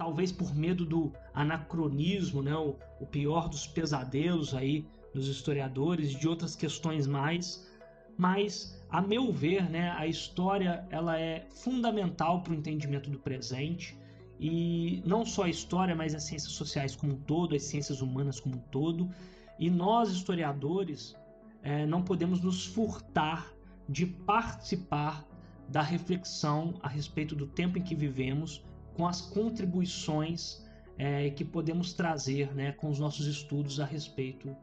talvez 0.00 0.32
por 0.32 0.54
medo 0.56 0.86
do 0.86 1.12
anacronismo, 1.34 2.40
né, 2.40 2.56
o, 2.56 2.74
o 2.98 3.04
pior 3.04 3.50
dos 3.50 3.66
pesadelos 3.66 4.54
aí 4.54 4.86
dos 5.12 5.28
historiadores, 5.28 6.12
de 6.12 6.26
outras 6.26 6.56
questões 6.56 7.06
mais, 7.06 7.70
mas 8.16 8.82
a 8.88 9.02
meu 9.02 9.30
ver, 9.30 9.68
né, 9.68 9.90
a 9.90 10.06
história 10.06 10.86
ela 10.88 11.20
é 11.20 11.46
fundamental 11.50 12.42
para 12.42 12.54
o 12.54 12.56
entendimento 12.56 13.10
do 13.10 13.18
presente. 13.18 13.94
E 14.40 15.02
não 15.04 15.26
só 15.26 15.42
a 15.42 15.50
história, 15.50 15.94
mas 15.94 16.14
as 16.14 16.22
ciências 16.22 16.52
sociais 16.52 16.96
como 16.96 17.12
um 17.12 17.20
todo, 17.20 17.54
as 17.54 17.64
ciências 17.64 18.00
humanas 18.00 18.40
como 18.40 18.56
um 18.56 18.62
todo, 18.70 19.10
e 19.58 19.68
nós 19.68 20.10
historiadores 20.10 21.14
é, 21.62 21.84
não 21.84 22.00
podemos 22.00 22.40
nos 22.40 22.64
furtar 22.64 23.52
de 23.86 24.06
participar 24.06 25.26
da 25.68 25.82
reflexão 25.82 26.72
a 26.82 26.88
respeito 26.88 27.36
do 27.36 27.46
tempo 27.46 27.76
em 27.76 27.82
que 27.82 27.94
vivemos 27.94 28.64
com 28.94 29.06
as 29.06 29.20
contribuições 29.20 30.64
é, 30.98 31.30
que 31.30 31.44
podemos 31.44 31.92
trazer 31.92 32.54
né, 32.54 32.72
com 32.72 32.90
os 32.90 32.98
nossos 32.98 33.26
estudos 33.26 33.80
a 33.80 33.84
respeito 33.84 34.54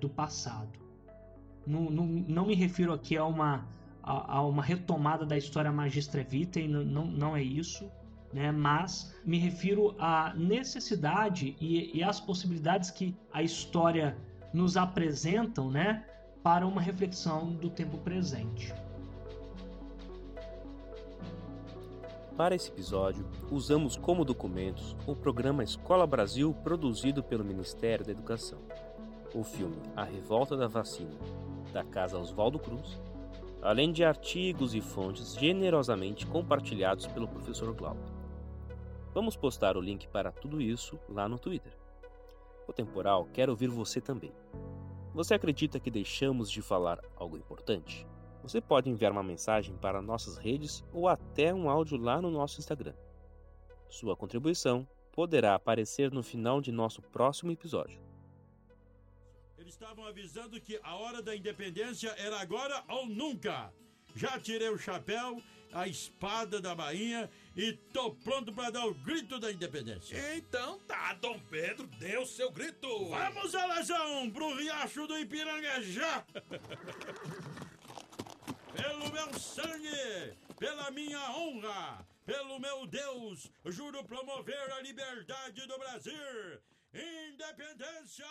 do 0.00 0.08
passado. 0.08 0.78
Não, 1.66 1.90
não, 1.90 2.46
me 2.46 2.54
refiro 2.54 2.92
aqui 2.92 3.16
a 3.16 3.24
uma, 3.24 3.66
a, 4.02 4.36
a, 4.36 4.42
uma 4.46 4.62
retomada 4.62 5.24
da 5.24 5.36
história 5.36 5.72
magistra 5.72 6.22
vitae, 6.22 6.68
não, 6.68 6.84
não, 6.84 7.06
não 7.06 7.36
é 7.36 7.42
isso, 7.42 7.90
né, 8.32 8.50
mas 8.50 9.14
me 9.24 9.38
refiro 9.38 9.94
à 9.98 10.34
necessidade 10.34 11.56
e, 11.60 11.96
e 11.96 12.02
às 12.02 12.20
possibilidades 12.20 12.90
que 12.90 13.16
a 13.32 13.42
história 13.42 14.16
nos 14.52 14.76
apresentam 14.76 15.70
né, 15.70 16.04
para 16.42 16.66
uma 16.66 16.80
reflexão 16.80 17.52
do 17.54 17.70
tempo 17.70 17.98
presente. 17.98 18.74
Para 22.36 22.56
esse 22.56 22.68
episódio, 22.68 23.24
usamos 23.48 23.96
como 23.96 24.24
documentos 24.24 24.96
o 25.06 25.14
programa 25.14 25.62
Escola 25.62 26.04
Brasil 26.04 26.52
produzido 26.64 27.22
pelo 27.22 27.44
Ministério 27.44 28.04
da 28.04 28.10
Educação, 28.10 28.58
o 29.32 29.44
filme 29.44 29.76
A 29.94 30.02
Revolta 30.02 30.56
da 30.56 30.66
Vacina, 30.66 31.16
da 31.72 31.84
Casa 31.84 32.18
Oswaldo 32.18 32.58
Cruz, 32.58 33.00
além 33.62 33.92
de 33.92 34.02
artigos 34.02 34.74
e 34.74 34.80
fontes 34.80 35.34
generosamente 35.34 36.26
compartilhados 36.26 37.06
pelo 37.06 37.28
professor 37.28 37.72
Glauco. 37.72 38.02
Vamos 39.14 39.36
postar 39.36 39.76
o 39.76 39.80
link 39.80 40.08
para 40.08 40.32
tudo 40.32 40.60
isso 40.60 40.98
lá 41.08 41.28
no 41.28 41.38
Twitter. 41.38 41.72
O 42.66 42.72
Temporal 42.72 43.28
quer 43.32 43.48
ouvir 43.48 43.68
você 43.68 44.00
também. 44.00 44.32
Você 45.14 45.34
acredita 45.34 45.78
que 45.78 45.88
deixamos 45.88 46.50
de 46.50 46.60
falar 46.60 46.98
algo 47.14 47.36
importante? 47.36 48.04
Você 48.44 48.60
pode 48.60 48.90
enviar 48.90 49.10
uma 49.10 49.22
mensagem 49.22 49.74
para 49.78 50.02
nossas 50.02 50.36
redes 50.36 50.84
ou 50.92 51.08
até 51.08 51.52
um 51.54 51.70
áudio 51.70 51.96
lá 51.96 52.20
no 52.20 52.30
nosso 52.30 52.60
Instagram. 52.60 52.92
Sua 53.88 54.14
contribuição 54.14 54.86
poderá 55.12 55.54
aparecer 55.54 56.12
no 56.12 56.22
final 56.22 56.60
de 56.60 56.70
nosso 56.70 57.00
próximo 57.00 57.50
episódio. 57.50 57.98
Eles 59.56 59.72
estavam 59.72 60.04
avisando 60.04 60.60
que 60.60 60.78
a 60.82 60.94
hora 60.94 61.22
da 61.22 61.34
independência 61.34 62.14
era 62.18 62.38
agora 62.38 62.84
ou 62.86 63.06
nunca. 63.06 63.72
Já 64.14 64.38
tirei 64.38 64.68
o 64.68 64.76
chapéu, 64.76 65.40
a 65.72 65.88
espada 65.88 66.60
da 66.60 66.74
bainha 66.74 67.30
e 67.56 67.72
tô 67.94 68.10
pronto 68.10 68.52
para 68.52 68.68
dar 68.68 68.84
o 68.84 68.92
grito 68.92 69.40
da 69.40 69.50
independência. 69.50 70.36
Então 70.36 70.78
tá, 70.80 71.14
Dom 71.14 71.40
Pedro, 71.48 71.86
dê 71.98 72.18
o 72.18 72.26
seu 72.26 72.52
grito. 72.52 73.08
Vamos, 73.08 73.54
Alazão, 73.54 74.30
pro 74.30 74.54
riacho 74.54 75.06
do 75.06 75.18
Ipiranga 75.18 75.80
já! 75.80 76.22
pelo 78.84 79.10
meu 79.10 79.32
sangue, 79.38 80.36
pela 80.58 80.90
minha 80.90 81.30
honra, 81.30 82.06
pelo 82.26 82.58
meu 82.58 82.86
Deus, 82.86 83.50
juro 83.66 84.04
promover 84.04 84.72
a 84.72 84.82
liberdade 84.82 85.66
do 85.66 85.78
Brasil. 85.78 86.60
Independência! 86.92 88.26